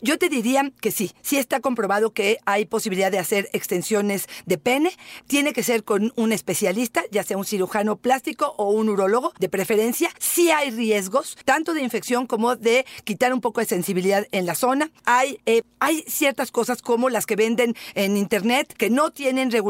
Yo 0.01 0.17
te 0.17 0.29
diría 0.29 0.71
que 0.81 0.89
sí, 0.89 1.11
sí 1.21 1.37
está 1.37 1.59
comprobado 1.59 2.11
que 2.11 2.39
hay 2.45 2.65
posibilidad 2.65 3.11
de 3.11 3.19
hacer 3.19 3.49
extensiones 3.53 4.27
de 4.47 4.57
pene. 4.57 4.91
Tiene 5.27 5.53
que 5.53 5.61
ser 5.61 5.83
con 5.83 6.11
un 6.15 6.31
especialista, 6.31 7.03
ya 7.11 7.23
sea 7.23 7.37
un 7.37 7.45
cirujano 7.45 7.97
plástico 7.97 8.55
o 8.57 8.71
un 8.71 8.89
urólogo, 8.89 9.31
de 9.39 9.47
preferencia. 9.47 10.09
Sí 10.17 10.49
hay 10.49 10.71
riesgos, 10.71 11.37
tanto 11.45 11.75
de 11.75 11.81
infección 11.81 12.25
como 12.25 12.55
de 12.55 12.85
quitar 13.03 13.31
un 13.31 13.41
poco 13.41 13.59
de 13.59 13.67
sensibilidad 13.67 14.25
en 14.31 14.47
la 14.47 14.55
zona. 14.55 14.89
Hay, 15.05 15.39
eh, 15.45 15.61
hay 15.79 16.03
ciertas 16.07 16.51
cosas 16.51 16.81
como 16.81 17.09
las 17.09 17.27
que 17.27 17.35
venden 17.35 17.75
en 17.93 18.17
internet 18.17 18.73
que 18.75 18.89
no 18.89 19.11
tienen 19.11 19.51
regulación, 19.51 19.66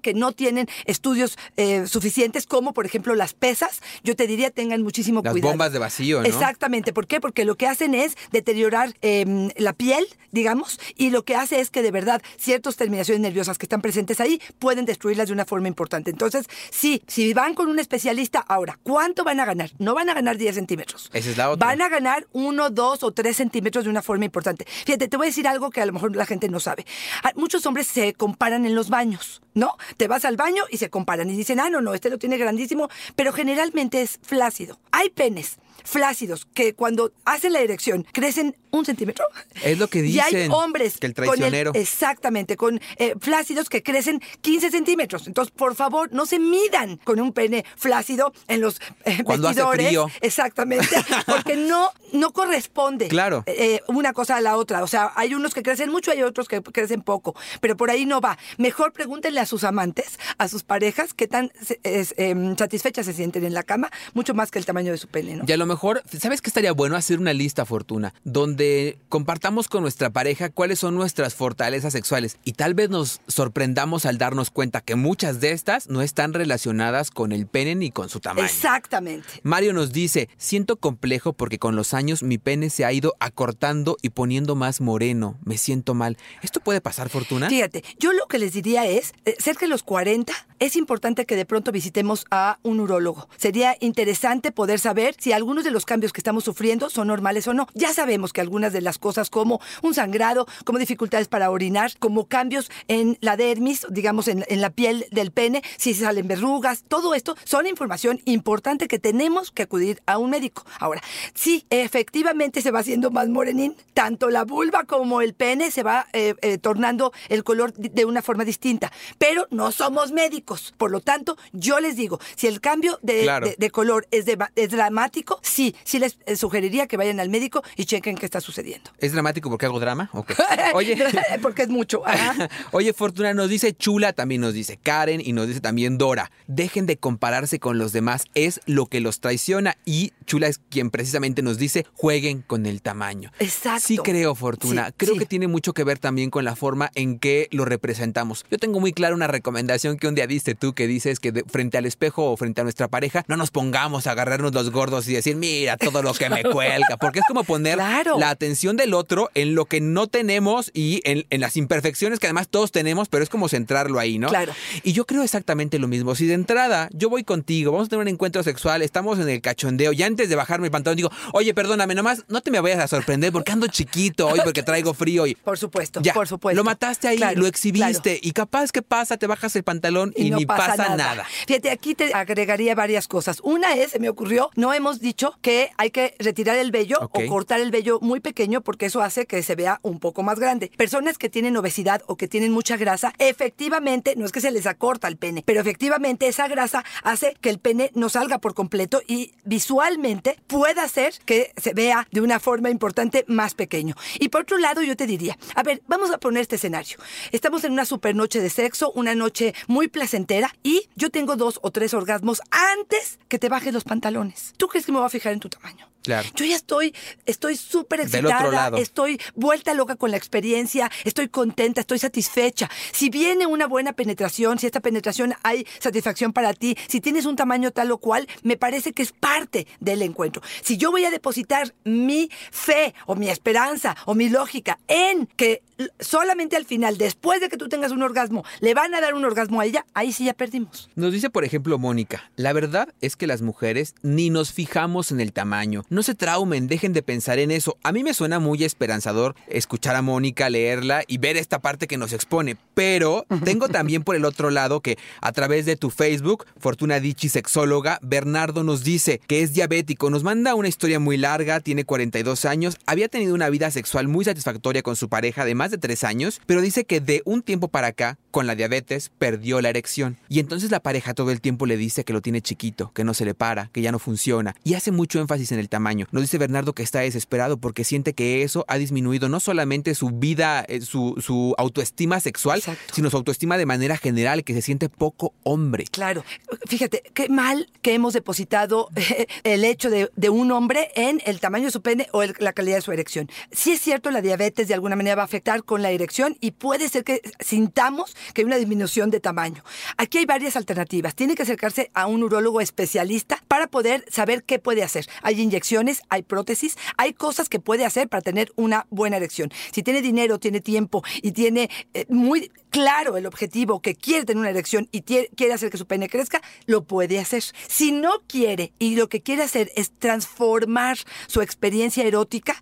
que 0.00 0.14
no 0.14 0.32
tienen 0.32 0.68
estudios 0.84 1.38
eh, 1.56 1.86
suficientes, 1.86 2.46
como 2.46 2.72
por 2.72 2.86
ejemplo 2.86 3.14
las 3.14 3.34
pesas. 3.34 3.80
Yo 4.02 4.16
te 4.16 4.26
diría 4.26 4.50
tengan 4.50 4.82
muchísimo 4.82 5.20
Las 5.22 5.32
cuidado. 5.32 5.52
bombas 5.52 5.72
de 5.72 5.78
vacío, 5.78 6.20
¿no? 6.20 6.26
Exactamente. 6.26 6.92
¿Por 6.92 7.06
qué? 7.06 7.20
Porque 7.20 7.44
lo 7.44 7.56
que 7.56 7.66
hacen 7.66 7.94
es 7.94 8.16
deteriorar 8.32 8.94
eh, 9.02 9.50
la 9.56 9.72
piel, 9.72 10.06
digamos, 10.32 10.78
y 10.96 11.10
lo 11.10 11.24
que 11.24 11.36
hace 11.36 11.60
es 11.60 11.70
que 11.70 11.82
de 11.82 11.90
verdad 11.90 12.22
ciertas 12.38 12.76
terminaciones 12.76 13.20
nerviosas 13.20 13.58
que 13.58 13.66
están 13.66 13.80
presentes 13.80 14.20
ahí 14.20 14.40
pueden 14.58 14.84
destruirlas 14.84 15.28
de 15.28 15.32
una 15.34 15.44
forma 15.44 15.68
importante. 15.68 16.10
Entonces, 16.10 16.46
sí, 16.70 17.02
si 17.06 17.32
van 17.34 17.54
con 17.54 17.68
un 17.68 17.78
especialista, 17.78 18.40
ahora, 18.40 18.78
¿cuánto 18.82 19.24
van 19.24 19.40
a 19.40 19.44
ganar? 19.44 19.70
No 19.78 19.94
van 19.94 20.08
a 20.10 20.14
ganar 20.14 20.36
10 20.36 20.54
centímetros. 20.54 21.10
Esa 21.12 21.30
es 21.30 21.36
la 21.36 21.50
otra. 21.50 21.66
Van 21.66 21.80
a 21.82 21.88
ganar 21.88 22.26
1, 22.32 22.70
2 22.70 23.02
o 23.02 23.12
3 23.12 23.36
centímetros 23.36 23.84
de 23.84 23.90
una 23.90 24.02
forma 24.02 24.24
importante. 24.24 24.66
Fíjate, 24.86 25.08
te 25.08 25.16
voy 25.16 25.26
a 25.26 25.30
decir 25.30 25.48
algo 25.48 25.70
que 25.70 25.80
a 25.80 25.86
lo 25.86 25.92
mejor 25.92 26.14
la 26.16 26.26
gente 26.26 26.48
no 26.48 26.60
sabe. 26.60 26.84
Ah, 27.22 27.32
Muchos 27.34 27.64
hombres 27.66 27.86
se 27.86 28.14
comparan 28.14 28.66
en 28.66 28.74
los 28.74 28.88
baños, 28.90 29.37
¿no? 29.54 29.76
Te 29.96 30.08
vas 30.08 30.24
al 30.24 30.36
baño 30.36 30.64
y 30.70 30.78
se 30.78 30.90
comparan 30.90 31.30
y 31.30 31.36
dicen, 31.36 31.60
ah, 31.60 31.70
no, 31.70 31.80
no, 31.80 31.94
este 31.94 32.10
lo 32.10 32.18
tiene 32.18 32.38
grandísimo, 32.38 32.88
pero 33.16 33.32
generalmente 33.32 34.02
es 34.02 34.18
flácido. 34.22 34.78
Hay 34.92 35.10
penes 35.10 35.58
flácidos 35.84 36.46
que 36.54 36.74
cuando 36.74 37.12
hacen 37.24 37.52
la 37.52 37.60
erección 37.60 38.06
crecen 38.12 38.56
un 38.70 38.84
centímetro. 38.84 39.24
Es 39.64 39.78
lo 39.78 39.88
que 39.88 40.00
Y 40.06 40.18
hay 40.20 40.32
dicen, 40.34 40.52
hombres 40.52 40.98
que 40.98 41.06
el 41.06 41.14
con 41.14 41.24
traicionero. 41.24 41.72
exactamente, 41.74 42.56
con 42.56 42.80
eh, 42.96 43.14
flácidos 43.20 43.68
que 43.68 43.82
crecen 43.82 44.20
15 44.42 44.70
centímetros. 44.70 45.26
Entonces, 45.26 45.52
por 45.56 45.74
favor, 45.74 46.12
no 46.12 46.26
se 46.26 46.38
midan 46.38 46.98
con 47.04 47.20
un 47.20 47.32
pene 47.32 47.64
flácido 47.76 48.32
en 48.46 48.60
los 48.60 48.80
eh, 49.04 49.22
Cuando 49.24 49.48
hace 49.48 49.60
vestidores. 49.60 49.86
frío. 49.86 50.06
Exactamente, 50.20 50.88
porque 51.26 51.56
no, 51.56 51.90
no 52.12 52.32
corresponde 52.32 53.08
Claro. 53.08 53.42
eh, 53.46 53.80
una 53.88 54.12
cosa 54.12 54.36
a 54.36 54.40
la 54.40 54.56
otra. 54.56 54.82
O 54.82 54.86
sea, 54.86 55.12
hay 55.16 55.34
unos 55.34 55.54
que 55.54 55.62
crecen 55.62 55.90
mucho, 55.90 56.10
hay 56.10 56.22
otros 56.22 56.48
que 56.48 56.62
crecen 56.62 57.02
poco, 57.02 57.34
pero 57.60 57.76
por 57.76 57.90
ahí 57.90 58.04
no 58.06 58.20
va. 58.20 58.38
Mejor 58.58 58.92
pregúntenle 58.92 59.40
a 59.40 59.46
sus 59.46 59.64
amantes, 59.64 60.18
a 60.36 60.48
sus 60.48 60.62
parejas, 60.62 61.14
qué 61.14 61.26
tan 61.26 61.50
em, 61.84 62.56
satisfechas 62.56 63.06
se 63.06 63.12
sienten 63.12 63.44
en 63.44 63.54
la 63.54 63.62
cama, 63.62 63.90
mucho 64.14 64.34
más 64.34 64.50
que 64.50 64.58
el 64.58 64.66
tamaño 64.66 64.92
de 64.92 64.98
su 64.98 65.08
pene, 65.08 65.36
¿no? 65.36 65.44
Y 65.46 65.52
a 65.52 65.56
lo 65.56 65.66
mejor, 65.68 66.02
¿sabes 66.18 66.42
qué 66.42 66.50
estaría 66.50 66.72
bueno 66.72 66.96
hacer 66.96 67.20
una 67.20 67.32
lista, 67.32 67.64
Fortuna? 67.64 68.12
Donde 68.24 68.98
compartamos 69.08 69.68
con 69.68 69.82
nuestra 69.82 70.10
pareja 70.10 70.50
cuáles 70.50 70.80
son 70.80 70.94
nuestras 70.94 71.34
fortalezas 71.34 71.92
sexuales 71.92 72.38
y 72.44 72.54
tal 72.54 72.74
vez 72.74 72.90
nos 72.90 73.20
sorprendamos 73.28 74.06
al 74.06 74.18
darnos 74.18 74.50
cuenta 74.50 74.80
que 74.80 74.96
muchas 74.96 75.40
de 75.40 75.52
estas 75.52 75.88
no 75.88 76.02
están 76.02 76.32
relacionadas 76.32 77.10
con 77.10 77.32
el 77.32 77.46
pene 77.46 77.74
ni 77.74 77.90
con 77.90 78.08
su 78.08 78.20
tamaño. 78.20 78.46
Exactamente. 78.46 79.28
Mario 79.42 79.72
nos 79.72 79.92
dice, 79.92 80.28
siento 80.36 80.76
complejo 80.76 81.32
porque 81.32 81.58
con 81.58 81.76
los 81.76 81.94
años 81.94 82.22
mi 82.22 82.38
pene 82.38 82.70
se 82.70 82.84
ha 82.84 82.92
ido 82.92 83.14
acortando 83.20 83.96
y 84.02 84.10
poniendo 84.10 84.56
más 84.56 84.80
moreno. 84.80 85.38
Me 85.44 85.58
siento 85.58 85.94
mal. 85.94 86.16
¿Esto 86.42 86.60
puede 86.60 86.80
pasar, 86.80 87.08
Fortuna? 87.08 87.48
Fíjate, 87.48 87.84
yo 87.98 88.12
lo 88.12 88.26
que 88.26 88.38
les 88.38 88.52
diría 88.52 88.86
es, 88.86 89.12
eh, 89.24 89.36
cerca 89.38 89.66
de 89.66 89.68
los 89.68 89.82
40, 89.82 90.32
es 90.58 90.76
importante 90.76 91.26
que 91.26 91.36
de 91.36 91.44
pronto 91.44 91.72
visitemos 91.72 92.24
a 92.30 92.58
un 92.62 92.80
urólogo. 92.80 93.28
Sería 93.36 93.76
interesante 93.80 94.52
poder 94.52 94.78
saber 94.78 95.14
si 95.18 95.32
algunos 95.32 95.57
de 95.64 95.70
los 95.70 95.84
cambios 95.84 96.12
que 96.12 96.20
estamos 96.20 96.44
sufriendo 96.44 96.90
son 96.90 97.08
normales 97.08 97.46
o 97.48 97.54
no. 97.54 97.66
Ya 97.74 97.92
sabemos 97.94 98.32
que 98.32 98.40
algunas 98.40 98.72
de 98.72 98.80
las 98.80 98.98
cosas 98.98 99.30
como 99.30 99.60
un 99.82 99.94
sangrado, 99.94 100.46
como 100.64 100.78
dificultades 100.78 101.28
para 101.28 101.50
orinar, 101.50 101.92
como 101.98 102.26
cambios 102.26 102.70
en 102.88 103.18
la 103.20 103.36
dermis, 103.36 103.86
digamos 103.90 104.28
en, 104.28 104.44
en 104.48 104.60
la 104.60 104.70
piel 104.70 105.06
del 105.10 105.30
pene, 105.30 105.62
si 105.76 105.94
salen 105.94 106.28
verrugas, 106.28 106.84
todo 106.88 107.14
esto 107.14 107.36
son 107.44 107.66
información 107.66 108.20
importante 108.24 108.88
que 108.88 108.98
tenemos 108.98 109.50
que 109.50 109.62
acudir 109.62 110.02
a 110.06 110.18
un 110.18 110.30
médico. 110.30 110.64
Ahora, 110.80 111.02
si 111.34 111.64
efectivamente 111.70 112.60
se 112.62 112.70
va 112.70 112.80
haciendo 112.80 113.10
más 113.10 113.28
morenín, 113.28 113.74
tanto 113.94 114.28
la 114.30 114.44
vulva 114.44 114.84
como 114.84 115.20
el 115.22 115.34
pene 115.34 115.70
se 115.70 115.82
va 115.82 116.06
eh, 116.12 116.34
eh, 116.42 116.58
tornando 116.58 117.12
el 117.28 117.44
color 117.44 117.72
de 117.72 118.04
una 118.04 118.22
forma 118.22 118.44
distinta, 118.44 118.92
pero 119.18 119.46
no 119.50 119.72
somos 119.72 120.12
médicos. 120.12 120.74
Por 120.76 120.90
lo 120.90 121.00
tanto, 121.00 121.36
yo 121.52 121.80
les 121.80 121.96
digo, 121.96 122.20
si 122.36 122.46
el 122.46 122.60
cambio 122.60 122.98
de, 123.02 123.22
Claro. 123.22 123.46
de- 123.48 123.56
de 123.58 123.70
color 123.70 124.06
es, 124.10 124.26
de- 124.26 124.38
es 124.56 124.70
dramático, 124.70 125.40
sí, 125.48 125.74
sí 125.84 125.98
les 125.98 126.18
eh, 126.26 126.36
sugeriría 126.36 126.86
que 126.86 126.96
vayan 126.96 127.20
al 127.20 127.28
médico 127.28 127.62
y 127.76 127.84
chequen 127.84 128.16
qué 128.16 128.24
está 128.26 128.40
sucediendo. 128.40 128.90
¿Es 128.98 129.12
dramático 129.12 129.50
porque 129.50 129.66
hago 129.66 129.80
drama? 129.80 130.10
Oye. 130.74 130.96
Porque 131.42 131.62
es 131.62 131.68
mucho. 131.68 132.06
ajá. 132.06 132.48
Oye, 132.72 132.92
Fortuna 132.92 133.32
nos 133.34 133.48
dice 133.48 133.74
Chula, 133.74 134.12
también 134.12 134.40
nos 134.40 134.54
dice 134.54 134.76
Karen 134.76 135.20
y 135.24 135.32
nos 135.32 135.46
dice 135.48 135.60
también 135.60 135.98
Dora. 135.98 136.30
Dejen 136.46 136.86
de 136.86 136.96
compararse 136.96 137.58
con 137.58 137.78
los 137.78 137.92
demás, 137.92 138.24
es 138.34 138.60
lo 138.66 138.86
que 138.86 139.00
los 139.00 139.20
traiciona. 139.20 139.76
Y 139.84 140.12
Chula 140.26 140.48
es 140.48 140.58
quien 140.70 140.90
precisamente 140.90 141.42
nos 141.42 141.58
dice 141.58 141.86
jueguen 141.94 142.42
con 142.42 142.66
el 142.66 142.82
tamaño. 142.82 143.30
Exacto. 143.38 143.84
Sí 143.86 143.98
creo, 143.98 144.34
Fortuna. 144.34 144.86
Sí, 144.88 144.92
creo 144.96 145.12
sí. 145.14 145.18
que 145.20 145.26
tiene 145.26 145.46
mucho 145.48 145.72
que 145.72 145.84
ver 145.84 145.98
también 145.98 146.30
con 146.30 146.44
la 146.44 146.56
forma 146.56 146.90
en 146.94 147.18
que 147.18 147.48
lo 147.50 147.64
representamos. 147.64 148.44
Yo 148.50 148.58
tengo 148.58 148.80
muy 148.80 148.92
clara 148.92 149.14
una 149.14 149.26
recomendación 149.26 149.96
que 149.96 150.08
un 150.08 150.14
día 150.14 150.26
diste 150.26 150.54
tú 150.54 150.74
que 150.74 150.86
dices 150.86 151.20
que 151.20 151.32
de- 151.32 151.44
frente 151.44 151.78
al 151.78 151.86
espejo 151.86 152.30
o 152.30 152.36
frente 152.36 152.60
a 152.60 152.64
nuestra 152.64 152.88
pareja 152.88 153.24
no 153.28 153.36
nos 153.36 153.50
pongamos 153.50 154.06
a 154.06 154.12
agarrarnos 154.12 154.52
los 154.54 154.70
gordos 154.70 155.08
y 155.08 155.14
decir, 155.14 155.36
mira 155.38 155.76
todo 155.76 156.02
lo 156.02 156.12
que 156.14 156.28
me 156.28 156.42
cuelga, 156.42 156.96
porque 156.98 157.20
es 157.20 157.24
como 157.26 157.44
poner 157.44 157.76
Claro. 157.76 158.18
la 158.18 158.30
atención 158.30 158.76
del 158.76 158.94
otro 158.94 159.30
en 159.34 159.54
lo 159.54 159.64
que 159.66 159.80
no 159.80 160.06
tenemos 160.06 160.70
y 160.74 161.00
en, 161.04 161.26
en 161.30 161.40
las 161.40 161.56
imperfecciones 161.56 162.18
que 162.18 162.26
además 162.26 162.48
todos 162.48 162.72
tenemos, 162.72 163.08
pero 163.08 163.22
es 163.22 163.28
como 163.30 163.48
centrarlo 163.48 163.98
ahí, 163.98 164.18
¿no? 164.18 164.28
Claro. 164.28 164.52
Y 164.82 164.92
yo 164.92 165.06
creo 165.06 165.22
exactamente 165.22 165.78
lo 165.78 165.88
mismo. 165.88 166.14
Si 166.14 166.26
de 166.26 166.34
entrada 166.34 166.88
yo 166.92 167.08
voy 167.10 167.24
contigo, 167.24 167.72
vamos 167.72 167.86
a 167.86 167.90
tener 167.90 168.02
un 168.02 168.08
encuentro 168.08 168.42
sexual, 168.42 168.82
estamos 168.82 169.18
en 169.18 169.28
el 169.28 169.40
cachondeo, 169.40 169.92
y 169.92 170.02
antes 170.02 170.28
de 170.28 170.36
bajarme 170.36 170.66
el 170.66 170.70
pantalón 170.70 170.96
digo, 170.96 171.10
oye, 171.32 171.54
perdóname, 171.54 171.94
nomás 171.94 172.24
no 172.28 172.40
te 172.40 172.50
me 172.50 172.60
vayas 172.60 172.80
a 172.80 172.88
sorprender 172.88 173.32
porque 173.32 173.52
ando 173.52 173.66
chiquito 173.68 174.26
hoy, 174.28 174.40
porque 174.44 174.62
traigo 174.62 174.94
frío 174.94 175.26
y... 175.26 175.34
Por 175.34 175.58
supuesto, 175.58 176.00
Ya, 176.02 176.12
por 176.14 176.26
supuesto. 176.28 176.56
lo 176.56 176.64
mataste 176.64 177.08
ahí, 177.08 177.16
Claro, 177.16 177.40
lo 177.40 177.46
exhibiste 177.46 178.00
claro. 178.14 178.18
y 178.22 178.32
capaz 178.32 178.72
que 178.72 178.82
pasa, 178.82 179.16
te 179.16 179.26
bajas 179.26 179.54
el 179.56 179.62
pantalón 179.62 180.12
y, 180.16 180.30
no 180.30 180.36
ni 180.38 180.46
pasa, 180.46 180.96
nada. 180.96 181.24
Fíjate, 181.46 181.70
aquí 181.70 181.94
te 181.94 182.12
agregaría 182.14 182.74
varias 182.74 183.08
cosas. 183.08 183.40
Una 183.42 183.74
es, 183.74 183.92
se 183.92 183.98
me 183.98 184.08
ocurrió, 184.08 184.50
no 184.56 184.72
hemos 184.72 185.00
dicho 185.00 185.27
que 185.40 185.70
hay 185.76 185.90
que 185.90 186.14
retirar 186.18 186.56
el 186.56 186.70
vello 186.70 186.98
Ok. 187.00 187.18
o 187.18 187.26
cortar 187.28 187.60
el 187.60 187.70
vello 187.70 187.98
muy 188.00 188.20
pequeño 188.20 188.60
porque 188.60 188.86
eso 188.86 189.02
hace 189.02 189.26
que 189.26 189.42
se 189.42 189.54
vea 189.54 189.80
un 189.82 189.98
poco 190.00 190.22
más 190.22 190.38
grande. 190.38 190.70
Personas 190.76 191.18
que 191.18 191.28
tienen 191.28 191.56
obesidad 191.56 192.02
o 192.06 192.16
que 192.16 192.28
tienen 192.28 192.52
mucha 192.52 192.76
grasa, 192.76 193.12
efectivamente, 193.18 194.14
no 194.16 194.24
es 194.24 194.32
que 194.32 194.40
se 194.40 194.50
les 194.50 194.66
acorta 194.66 195.08
el 195.08 195.16
pene, 195.16 195.42
pero 195.44 195.60
efectivamente 195.60 196.26
esa 196.28 196.48
grasa 196.48 196.84
hace 197.02 197.34
que 197.40 197.50
el 197.50 197.58
pene 197.58 197.90
no 197.94 198.08
salga 198.08 198.38
por 198.38 198.54
completo 198.54 199.00
y 199.06 199.32
visualmente 199.44 200.38
pueda 200.46 200.82
hacer 200.82 201.14
que 201.24 201.52
se 201.56 201.74
vea 201.74 202.06
de 202.10 202.20
una 202.20 202.40
forma 202.40 202.70
importante 202.70 203.24
más 203.28 203.54
pequeño. 203.54 203.94
Y 204.18 204.28
por 204.28 204.42
otro 204.42 204.58
lado, 204.58 204.82
yo 204.82 204.96
te 204.96 205.06
diría, 205.06 205.36
a 205.54 205.62
ver, 205.62 205.82
vamos 205.86 206.10
a 206.10 206.18
poner 206.18 206.42
este 206.42 206.56
escenario. 206.56 206.96
Estamos 207.32 207.64
en 207.64 207.72
una 207.72 207.84
super 207.84 208.14
noche 208.14 208.40
de 208.40 208.50
sexo, 208.50 208.92
una 208.92 209.14
noche 209.14 209.54
muy 209.66 209.88
placentera 209.88 210.54
y 210.62 210.88
yo 210.96 211.10
tengo 211.10 211.36
dos 211.36 211.58
o 211.62 211.70
tres 211.70 211.92
orgasmos 211.94 212.40
antes 212.50 213.18
que 213.28 213.38
te 213.38 213.48
bajes 213.48 213.72
los 213.72 213.84
pantalones. 213.84 214.54
¿Tú 214.56 214.68
crees 214.68 214.86
que 214.86 214.92
me 214.92 214.98
voy 214.98 215.06
a 215.08 215.10
fijar 215.10 215.32
en 215.32 215.40
tu 215.40 215.48
tamaño? 215.48 215.88
Claro. 216.02 216.28
Yo 216.36 216.44
ya 216.46 216.56
estoy, 216.56 216.94
estoy 217.26 217.56
súper 217.56 218.06
Del 218.08 218.24
otro 218.24 218.38
excitada, 218.38 218.52
lado. 218.70 218.76
estoy 218.78 219.20
vuelta 219.34 219.74
loca 219.74 219.96
con 219.96 220.10
la 220.10 220.16
experiencia, 220.16 220.90
estoy 221.04 221.28
contenta, 221.28 221.80
estoy 221.80 221.98
satisfecha. 221.98 222.70
Si 222.92 223.10
viene 223.10 223.46
una 223.46 223.66
buena 223.66 223.92
penetración, 223.92 224.58
si 224.58 224.66
esta 224.66 224.80
penetración 224.80 225.34
hay 225.42 225.66
satisfacción 225.80 226.32
para 226.32 226.54
ti, 226.54 226.76
si 226.86 227.00
tienes 227.00 227.26
un 227.26 227.36
tamaño 227.36 227.72
tal 227.72 227.90
o 227.90 227.98
cual, 227.98 228.26
me 228.42 228.56
parece 228.56 228.92
que 228.92 229.02
es 229.02 229.12
parte 229.12 229.66
del 229.80 230.00
encuentro. 230.02 230.40
Si 230.62 230.78
yo 230.78 230.90
voy 230.90 231.04
a 231.04 231.10
depositar 231.10 231.74
mi 231.84 232.30
fe 232.52 232.94
o 233.06 233.14
mi 233.14 233.28
esperanza 233.28 233.96
o 234.06 234.14
mi 234.14 234.28
lógica 234.28 234.78
en 234.86 235.26
que 235.26 235.62
solamente 236.00 236.56
al 236.56 236.64
final, 236.64 236.98
después 236.98 237.40
de 237.40 237.48
que 237.48 237.56
tú 237.56 237.68
tengas 237.68 237.92
un 237.92 238.02
orgasmo, 238.02 238.44
le 238.60 238.74
van 238.74 238.94
a 238.94 239.00
dar 239.00 239.14
un 239.14 239.24
orgasmo 239.24 239.60
a 239.60 239.66
ella, 239.66 239.84
ahí 239.94 240.12
sí 240.12 240.24
ya 240.24 240.34
perdimos. 240.34 240.90
Nos 240.94 241.12
dice, 241.12 241.30
por 241.30 241.44
ejemplo, 241.44 241.78
Mónica, 241.78 242.30
la 242.36 242.52
verdad 242.52 242.88
es 243.00 243.16
que 243.16 243.26
las 243.26 243.42
mujeres 243.42 243.94
ni 244.02 244.30
nos 244.30 244.52
fijamos 244.52 245.12
en 245.12 245.20
el 245.20 245.32
tamaño. 245.32 245.84
No 245.88 246.02
se 246.02 246.14
traumen, 246.14 246.66
dejen 246.66 246.92
de 246.92 247.02
pensar 247.02 247.38
en 247.38 247.50
eso. 247.50 247.76
A 247.82 247.92
mí 247.92 248.02
me 248.02 248.14
suena 248.14 248.38
muy 248.38 248.64
esperanzador 248.64 249.34
escuchar 249.48 249.96
a 249.96 250.02
Mónica, 250.02 250.50
leerla 250.50 251.02
y 251.06 251.18
ver 251.18 251.36
esta 251.36 251.60
parte 251.60 251.86
que 251.86 251.98
nos 251.98 252.12
expone. 252.12 252.56
Pero 252.74 253.26
tengo 253.44 253.68
también 253.68 254.02
por 254.02 254.16
el 254.16 254.24
otro 254.24 254.50
lado 254.50 254.80
que 254.80 254.98
a 255.20 255.32
través 255.32 255.66
de 255.66 255.76
tu 255.76 255.90
Facebook, 255.90 256.46
Fortuna 256.58 257.00
Dichi, 257.00 257.28
sexóloga, 257.28 257.98
Bernardo 258.02 258.64
nos 258.64 258.84
dice 258.84 259.20
que 259.26 259.42
es 259.42 259.52
diabético. 259.52 260.10
Nos 260.10 260.24
manda 260.24 260.54
una 260.54 260.68
historia 260.68 260.98
muy 260.98 261.16
larga, 261.16 261.60
tiene 261.60 261.84
42 261.84 262.44
años, 262.44 262.78
había 262.86 263.08
tenido 263.08 263.34
una 263.34 263.50
vida 263.50 263.70
sexual 263.70 264.08
muy 264.08 264.24
satisfactoria 264.24 264.82
con 264.82 264.96
su 264.96 265.08
pareja 265.08 265.44
de 265.44 265.54
más 265.68 265.70
de 265.70 265.78
3 265.78 266.04
años, 266.04 266.40
pero 266.46 266.62
dice 266.62 266.84
que 266.86 267.00
de 267.00 267.20
un 267.26 267.42
tiempo 267.42 267.68
para 267.68 267.88
acá, 267.88 268.18
con 268.30 268.46
la 268.46 268.54
diabetes, 268.54 269.10
perdió 269.18 269.60
la 269.60 269.70
erección. 269.70 270.16
Y 270.28 270.40
entonces 270.40 270.70
la 270.70 270.80
pareja 270.80 271.14
todo 271.14 271.30
el 271.30 271.40
tiempo 271.40 271.66
le 271.66 271.76
dice 271.76 272.04
que 272.04 272.12
lo 272.12 272.20
tiene 272.20 272.40
chiquito, 272.42 272.92
que 272.94 273.04
no 273.04 273.14
se 273.14 273.24
le 273.24 273.34
para, 273.34 273.68
que 273.72 273.80
ya 273.82 273.92
no 273.92 273.98
funciona. 273.98 274.54
Y 274.64 274.74
hace 274.74 274.90
mucho 274.92 275.18
énfasis 275.20 275.52
en 275.52 275.58
el 275.58 275.68
tamaño. 275.68 276.06
Nos 276.12 276.22
dice 276.22 276.38
Bernardo 276.38 276.72
que 276.74 276.82
está 276.82 277.00
desesperado 277.00 277.56
porque 277.58 277.84
siente 277.84 278.12
que 278.12 278.42
eso 278.42 278.64
ha 278.68 278.76
disminuido 278.78 279.28
no 279.28 279.40
solamente 279.40 279.94
su 279.94 280.10
vida, 280.10 280.64
eh, 280.68 280.80
su, 280.80 281.14
su 281.24 281.54
autoestima 281.58 282.20
sexual, 282.20 282.58
Exacto. 282.58 282.94
sino 282.94 283.10
su 283.10 283.16
autoestima 283.16 283.56
de 283.58 283.66
manera 283.66 283.96
general, 283.96 284.44
que 284.44 284.54
se 284.54 284.62
siente 284.62 284.88
poco 284.88 285.32
hombre. 285.42 285.84
Claro, 285.90 286.24
fíjate, 286.66 287.02
qué 287.14 287.28
mal 287.28 287.70
que 287.82 287.94
hemos 287.94 288.12
depositado 288.14 288.88
eh, 288.96 289.26
el 289.44 289.64
hecho 289.64 289.90
de, 289.90 290.10
de 290.16 290.30
un 290.30 290.52
hombre 290.52 290.90
en 290.94 291.20
el 291.24 291.40
tamaño 291.40 291.66
de 291.66 291.70
su 291.70 291.82
pene 291.82 292.08
o 292.12 292.22
el- 292.22 292.34
la 292.38 292.52
calidad 292.52 292.76
de 292.76 292.82
su 292.82 292.92
erección. 292.92 293.28
Sí 293.52 293.72
es 293.72 293.80
cierto, 293.80 294.10
la 294.10 294.20
diabetes 294.22 294.68
de 294.68 294.74
alguna 294.74 294.96
manera 294.96 295.16
va 295.16 295.22
a 295.22 295.24
afectar 295.24 295.64
con 295.64 295.82
la 295.82 295.90
erección 295.90 296.36
y 296.40 296.50
puede 296.52 296.88
ser 296.88 297.04
que 297.04 297.22
sintamos 297.40 298.14
que 298.32 298.42
hay 298.42 298.44
una 298.46 298.56
disminución 298.56 299.10
de 299.10 299.20
tamaño. 299.20 299.64
Aquí 299.96 300.18
hay 300.18 300.26
varias 300.26 300.56
alternativas. 300.56 301.14
Tiene 301.14 301.34
que 301.34 301.42
acercarse 301.42 301.90
a 301.94 302.06
un 302.06 302.22
urólogo 302.22 302.60
especialista 302.60 303.42
para 303.48 303.66
poder 303.66 304.04
saber 304.10 304.44
qué 304.44 304.58
puede 304.58 304.82
hacer. 304.82 305.06
Hay 305.22 305.40
inyecciones, 305.40 306.02
hay 306.08 306.22
prótesis, 306.22 306.76
hay 306.96 307.12
cosas 307.12 307.48
que 307.48 307.60
puede 307.60 307.84
hacer 307.84 308.08
para 308.08 308.22
tener 308.22 308.52
una 308.56 308.86
buena 308.90 309.16
erección. 309.16 309.50
Si 309.72 309.82
tiene 309.82 310.02
dinero, 310.02 310.38
tiene 310.38 310.60
tiempo 310.60 311.02
y 311.22 311.32
tiene 311.32 311.70
eh, 311.94 312.06
muy 312.08 312.50
claro 312.70 313.16
el 313.16 313.26
objetivo 313.26 313.80
que 313.80 313.94
quiere 313.94 314.24
tener 314.24 314.40
una 314.40 314.50
erección 314.50 314.88
y 314.92 315.02
quiere 315.02 315.52
hacer 315.52 315.70
que 315.70 315.78
su 315.78 315.86
pene 315.86 316.08
crezca, 316.08 316.42
lo 316.66 316.84
puede 316.84 317.18
hacer. 317.18 317.42
Si 317.68 317.92
no 317.92 318.22
quiere 318.26 318.72
y 318.78 318.96
lo 318.96 319.08
que 319.08 319.22
quiere 319.22 319.42
hacer 319.42 319.70
es 319.76 319.90
transformar 319.98 320.98
su 321.26 321.40
experiencia 321.40 322.04
erótica, 322.04 322.60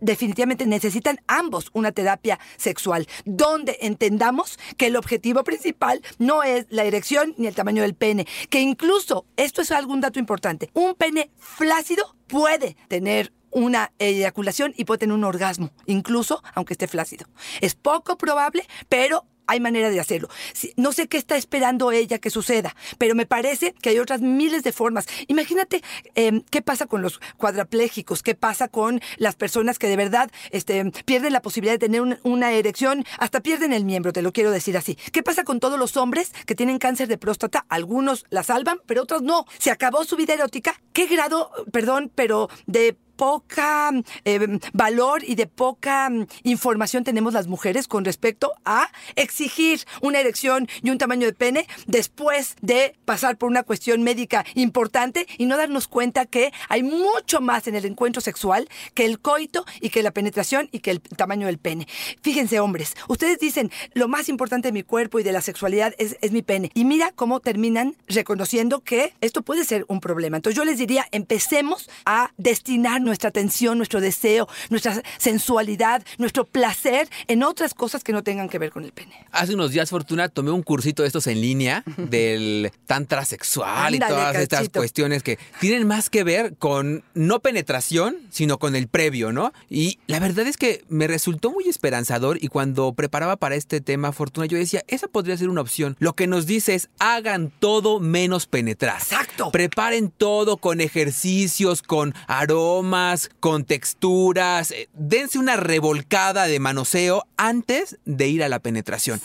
definitivamente 0.00 0.66
necesitan 0.66 1.20
ambos 1.26 1.70
una 1.72 1.92
terapia 1.92 2.38
sexual, 2.56 3.06
donde 3.24 3.78
entendamos 3.80 4.58
que 4.76 4.86
el 4.86 4.96
objetivo 4.96 5.44
principal 5.44 6.02
no 6.18 6.42
es 6.42 6.66
la 6.70 6.84
erección 6.84 7.34
ni 7.38 7.46
el 7.46 7.54
tamaño 7.54 7.82
del 7.82 7.94
pene, 7.94 8.26
que 8.50 8.60
incluso, 8.60 9.26
esto 9.36 9.62
es 9.62 9.70
algún 9.70 10.00
dato 10.00 10.18
importante, 10.18 10.70
un 10.72 10.94
pene 10.94 11.30
flácido 11.38 12.16
puede 12.26 12.76
tener 12.88 13.32
una 13.50 13.92
eyaculación 13.98 14.74
y 14.76 14.84
puede 14.84 14.98
tener 14.98 15.14
un 15.14 15.24
orgasmo, 15.24 15.70
incluso 15.86 16.42
aunque 16.54 16.74
esté 16.74 16.88
flácido. 16.88 17.26
Es 17.60 17.74
poco 17.74 18.18
probable, 18.18 18.66
pero 18.88 19.26
hay 19.46 19.60
manera 19.60 19.90
de 19.90 20.00
hacerlo. 20.00 20.28
No 20.76 20.92
sé 20.92 21.08
qué 21.08 21.16
está 21.16 21.36
esperando 21.36 21.92
ella 21.92 22.18
que 22.18 22.30
suceda, 22.30 22.74
pero 22.98 23.14
me 23.14 23.26
parece 23.26 23.74
que 23.82 23.90
hay 23.90 23.98
otras 23.98 24.20
miles 24.20 24.62
de 24.62 24.72
formas. 24.72 25.06
Imagínate 25.28 25.82
eh, 26.14 26.42
qué 26.50 26.62
pasa 26.62 26.86
con 26.86 27.02
los 27.02 27.20
cuadraplégicos, 27.36 28.22
qué 28.22 28.34
pasa 28.34 28.68
con 28.68 29.00
las 29.16 29.36
personas 29.36 29.78
que 29.78 29.86
de 29.88 29.96
verdad 29.96 30.30
este, 30.50 30.84
pierden 31.04 31.32
la 31.32 31.42
posibilidad 31.42 31.74
de 31.74 31.78
tener 31.78 32.00
un- 32.00 32.18
una 32.22 32.52
erección, 32.52 33.04
hasta 33.18 33.40
pierden 33.40 33.72
el 33.72 33.84
miembro, 33.84 34.12
te 34.12 34.22
lo 34.22 34.32
quiero 34.32 34.50
decir 34.50 34.76
así. 34.76 34.96
¿Qué 35.12 35.22
pasa 35.22 35.44
con 35.44 35.60
todos 35.60 35.78
los 35.78 35.96
hombres 35.96 36.32
que 36.46 36.54
tienen 36.54 36.78
cáncer 36.78 37.08
de 37.08 37.18
próstata? 37.18 37.64
Algunos 37.68 38.24
la 38.30 38.42
salvan, 38.42 38.78
pero 38.86 39.02
otros 39.02 39.22
no. 39.22 39.44
Se 39.58 39.70
acabó 39.70 40.04
su 40.04 40.16
vida 40.16 40.34
erótica. 40.34 40.80
¿Qué 40.92 41.06
grado, 41.06 41.50
perdón, 41.72 42.10
pero 42.14 42.48
de 42.66 42.96
poca 43.16 43.90
eh, 44.24 44.58
valor 44.72 45.22
y 45.24 45.34
de 45.34 45.46
poca 45.46 46.10
mm, 46.10 46.26
información 46.44 47.04
tenemos 47.04 47.32
las 47.34 47.46
mujeres 47.46 47.88
con 47.88 48.04
respecto 48.04 48.52
a 48.64 48.90
exigir 49.16 49.80
una 50.00 50.20
erección 50.20 50.68
y 50.82 50.90
un 50.90 50.98
tamaño 50.98 51.26
de 51.26 51.32
pene 51.32 51.66
después 51.86 52.56
de 52.60 52.96
pasar 53.04 53.36
por 53.36 53.48
una 53.48 53.62
cuestión 53.62 54.02
médica 54.02 54.44
importante 54.54 55.26
y 55.38 55.46
no 55.46 55.56
darnos 55.56 55.88
cuenta 55.88 56.26
que 56.26 56.52
hay 56.68 56.82
mucho 56.82 57.40
más 57.40 57.66
en 57.66 57.74
el 57.74 57.84
encuentro 57.84 58.20
sexual 58.20 58.68
que 58.94 59.04
el 59.04 59.20
coito 59.20 59.64
y 59.80 59.90
que 59.90 60.02
la 60.02 60.10
penetración 60.10 60.68
y 60.72 60.80
que 60.80 60.90
el 60.90 61.00
tamaño 61.00 61.46
del 61.46 61.58
pene. 61.58 61.86
Fíjense, 62.22 62.60
hombres, 62.60 62.94
ustedes 63.08 63.38
dicen 63.38 63.70
lo 63.94 64.08
más 64.08 64.28
importante 64.28 64.68
de 64.68 64.72
mi 64.72 64.82
cuerpo 64.82 65.18
y 65.18 65.22
de 65.22 65.32
la 65.32 65.40
sexualidad 65.40 65.94
es, 65.98 66.16
es 66.20 66.32
mi 66.32 66.42
pene. 66.42 66.70
Y 66.74 66.84
mira 66.84 67.12
cómo 67.14 67.40
terminan 67.40 67.96
reconociendo 68.08 68.80
que 68.80 69.14
esto 69.20 69.42
puede 69.42 69.64
ser 69.64 69.84
un 69.88 70.00
problema. 70.00 70.36
Entonces 70.36 70.56
yo 70.56 70.64
les 70.64 70.78
diría, 70.78 71.06
empecemos 71.12 71.88
a 72.04 72.30
destinar 72.36 73.00
nuestra 73.04 73.28
atención, 73.28 73.78
nuestro 73.78 74.00
deseo, 74.00 74.48
nuestra 74.70 75.02
sensualidad, 75.18 76.04
nuestro 76.18 76.44
placer 76.44 77.08
en 77.28 77.42
otras 77.42 77.74
cosas 77.74 78.02
que 78.02 78.12
no 78.12 78.22
tengan 78.22 78.48
que 78.48 78.58
ver 78.58 78.70
con 78.70 78.84
el 78.84 78.92
pene. 78.92 79.14
Hace 79.32 79.54
unos 79.54 79.70
días, 79.70 79.90
Fortuna, 79.90 80.28
tomé 80.28 80.50
un 80.50 80.62
cursito 80.62 81.02
de 81.02 81.08
estos 81.08 81.26
en 81.26 81.40
línea 81.40 81.84
del 81.96 82.72
tantra 82.86 83.24
sexual 83.24 83.94
Ándale, 83.94 83.96
y 83.96 84.00
todas 84.00 84.36
estas 84.36 84.68
cuestiones 84.68 85.22
que 85.22 85.38
tienen 85.60 85.86
más 85.86 86.10
que 86.10 86.24
ver 86.24 86.56
con 86.56 87.04
no 87.14 87.40
penetración, 87.40 88.16
sino 88.30 88.58
con 88.58 88.76
el 88.76 88.88
previo, 88.88 89.32
¿no? 89.32 89.52
Y 89.68 89.98
la 90.06 90.20
verdad 90.20 90.46
es 90.46 90.56
que 90.56 90.84
me 90.88 91.06
resultó 91.06 91.50
muy 91.50 91.68
esperanzador 91.68 92.38
y 92.40 92.48
cuando 92.48 92.92
preparaba 92.94 93.36
para 93.36 93.54
este 93.54 93.80
tema, 93.80 94.12
Fortuna, 94.12 94.46
yo 94.46 94.58
decía, 94.58 94.82
esa 94.88 95.08
podría 95.08 95.36
ser 95.36 95.48
una 95.48 95.60
opción. 95.60 95.96
Lo 95.98 96.14
que 96.14 96.26
nos 96.26 96.46
dice 96.46 96.74
es, 96.74 96.88
hagan 96.98 97.52
todo 97.58 98.00
menos 98.00 98.46
penetrar. 98.46 98.98
Exacto. 98.98 99.50
Preparen 99.50 100.10
todo 100.10 100.56
con 100.56 100.80
ejercicios, 100.80 101.82
con 101.82 102.14
aromas, 102.26 102.93
con 103.40 103.64
texturas. 103.64 104.70
eh, 104.70 104.88
Dense 104.94 105.38
una 105.38 105.56
revolcada 105.56 106.46
de 106.46 106.60
manoseo 106.60 107.24
antes 107.36 107.98
de 108.04 108.28
ir 108.28 108.42
a 108.42 108.48
la 108.48 108.58
penetración. 108.58 109.20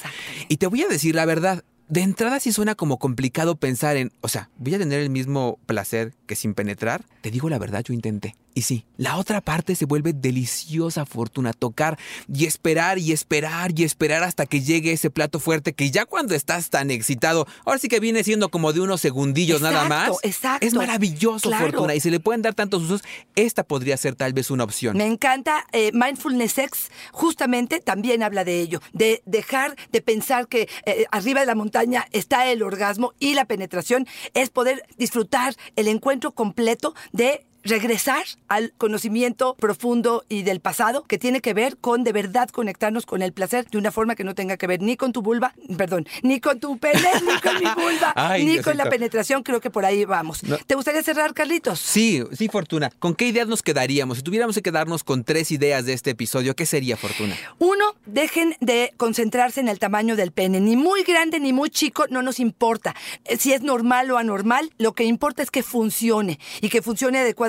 Y 0.47 0.57
te 0.57 0.67
voy 0.67 0.83
a 0.83 0.87
decir 0.87 1.15
la 1.15 1.25
verdad. 1.25 1.63
De 1.87 2.01
entrada 2.01 2.39
sí 2.39 2.51
suena 2.51 2.75
como 2.75 2.99
complicado 2.99 3.55
pensar 3.55 3.97
en, 3.97 4.11
o 4.21 4.27
sea, 4.27 4.49
voy 4.57 4.75
a 4.75 4.77
tener 4.77 4.99
el 4.99 5.09
mismo 5.09 5.57
placer 5.65 6.13
que 6.27 6.35
sin 6.35 6.53
penetrar. 6.53 7.03
Te 7.21 7.31
digo 7.31 7.49
la 7.49 7.57
verdad, 7.57 7.83
yo 7.83 7.95
intenté. 7.95 8.35
Y 8.59 8.61
sí, 8.61 8.83
la 8.97 9.15
otra 9.15 9.39
parte 9.39 9.73
se 9.73 9.85
vuelve 9.85 10.11
deliciosa, 10.11 11.05
Fortuna, 11.05 11.53
tocar 11.53 11.97
y 12.27 12.45
esperar 12.45 12.97
y 12.99 13.13
esperar 13.13 13.71
y 13.73 13.85
esperar 13.85 14.21
hasta 14.23 14.45
que 14.45 14.59
llegue 14.59 14.91
ese 14.91 15.09
plato 15.09 15.39
fuerte 15.39 15.71
que 15.71 15.91
ya 15.91 16.05
cuando 16.05 16.35
estás 16.35 16.69
tan 16.69 16.91
excitado, 16.91 17.47
ahora 17.63 17.79
sí 17.79 17.87
que 17.87 18.01
viene 18.01 18.21
siendo 18.21 18.49
como 18.49 18.73
de 18.73 18.81
unos 18.81 18.99
segundillos 18.99 19.61
nada 19.61 19.87
más. 19.87 20.11
Exacto. 20.23 20.67
Es 20.67 20.73
maravilloso, 20.73 21.47
Claro. 21.47 21.67
Fortuna, 21.67 21.95
y 21.95 22.01
se 22.01 22.11
le 22.11 22.19
pueden 22.19 22.41
dar 22.41 22.53
tantos 22.53 22.83
usos. 22.83 23.01
Esta 23.37 23.63
podría 23.63 23.95
ser 23.95 24.15
tal 24.15 24.33
vez 24.33 24.51
una 24.51 24.65
opción. 24.65 24.97
Me 24.97 25.05
encanta. 25.05 25.65
eh, 25.71 25.91
Mindfulness 25.93 26.57
X 26.57 26.91
justamente 27.13 27.79
también 27.79 28.23
habla 28.23 28.43
de 28.43 28.59
ello, 28.59 28.81
de 28.91 29.21
dejar 29.25 29.77
de 29.93 30.01
pensar 30.01 30.49
que 30.49 30.67
eh, 30.85 31.05
arriba 31.11 31.39
de 31.39 31.45
la 31.45 31.55
montaña 31.55 32.05
está 32.11 32.45
el 32.51 32.61
orgasmo 32.61 33.13
y 33.19 33.35
la 33.35 33.45
penetración, 33.45 34.05
es 34.33 34.49
poder 34.49 34.83
disfrutar 34.97 35.55
el 35.77 35.87
encuentro 35.87 36.31
completo 36.33 36.93
de 37.13 37.45
regresar 37.63 38.23
al 38.47 38.73
conocimiento 38.77 39.55
profundo 39.55 40.23
y 40.29 40.43
del 40.43 40.59
pasado 40.59 41.03
que 41.03 41.17
tiene 41.17 41.41
que 41.41 41.53
ver 41.53 41.77
con 41.77 42.03
de 42.03 42.11
verdad 42.11 42.49
conectarnos 42.49 43.05
con 43.05 43.21
el 43.21 43.33
placer 43.33 43.69
de 43.69 43.77
una 43.77 43.91
forma 43.91 44.15
que 44.15 44.23
no 44.23 44.35
tenga 44.35 44.57
que 44.57 44.67
ver 44.67 44.81
ni 44.81 44.95
con 44.95 45.11
tu 45.11 45.21
vulva, 45.21 45.53
perdón, 45.77 46.07
ni 46.23 46.39
con 46.39 46.59
tu 46.59 46.77
pene, 46.77 47.01
ni 47.25 47.39
con 47.41 47.55
mi 47.55 47.65
vulva, 47.83 48.13
Ay, 48.15 48.45
ni 48.45 48.59
con 48.59 48.77
la 48.77 48.89
penetración, 48.89 49.43
creo 49.43 49.59
que 49.59 49.69
por 49.69 49.85
ahí 49.85 50.05
vamos. 50.05 50.43
No. 50.43 50.57
¿Te 50.57 50.75
gustaría 50.75 51.03
cerrar, 51.03 51.33
Carlitos? 51.33 51.79
Sí, 51.79 52.23
sí, 52.31 52.47
Fortuna. 52.47 52.91
¿Con 52.99 53.15
qué 53.15 53.27
ideas 53.27 53.47
nos 53.47 53.61
quedaríamos? 53.61 54.17
Si 54.17 54.23
tuviéramos 54.23 54.55
que 54.55 54.61
quedarnos 54.61 55.03
con 55.03 55.23
tres 55.23 55.51
ideas 55.51 55.85
de 55.85 55.93
este 55.93 56.11
episodio, 56.11 56.55
¿qué 56.55 56.65
sería, 56.65 56.97
Fortuna? 56.97 57.35
Uno, 57.59 57.95
dejen 58.05 58.55
de 58.61 58.93
concentrarse 58.97 59.59
en 59.59 59.67
el 59.67 59.79
tamaño 59.79 60.15
del 60.15 60.31
pene. 60.31 60.59
Ni 60.59 60.75
muy 60.75 61.03
grande 61.03 61.39
ni 61.39 61.53
muy 61.53 61.69
chico, 61.69 62.05
no 62.09 62.21
nos 62.21 62.39
importa. 62.39 62.95
Eh, 63.25 63.37
Si 63.37 63.53
es 63.53 63.61
normal 63.61 64.11
o 64.11 64.17
anormal, 64.17 64.71
lo 64.77 64.93
que 64.93 65.03
importa 65.03 65.43
es 65.43 65.51
que 65.51 65.63
funcione 65.63 66.39
y 66.61 66.69
que 66.69 66.81
funcione 66.81 67.19
adecuadamente. 67.19 67.48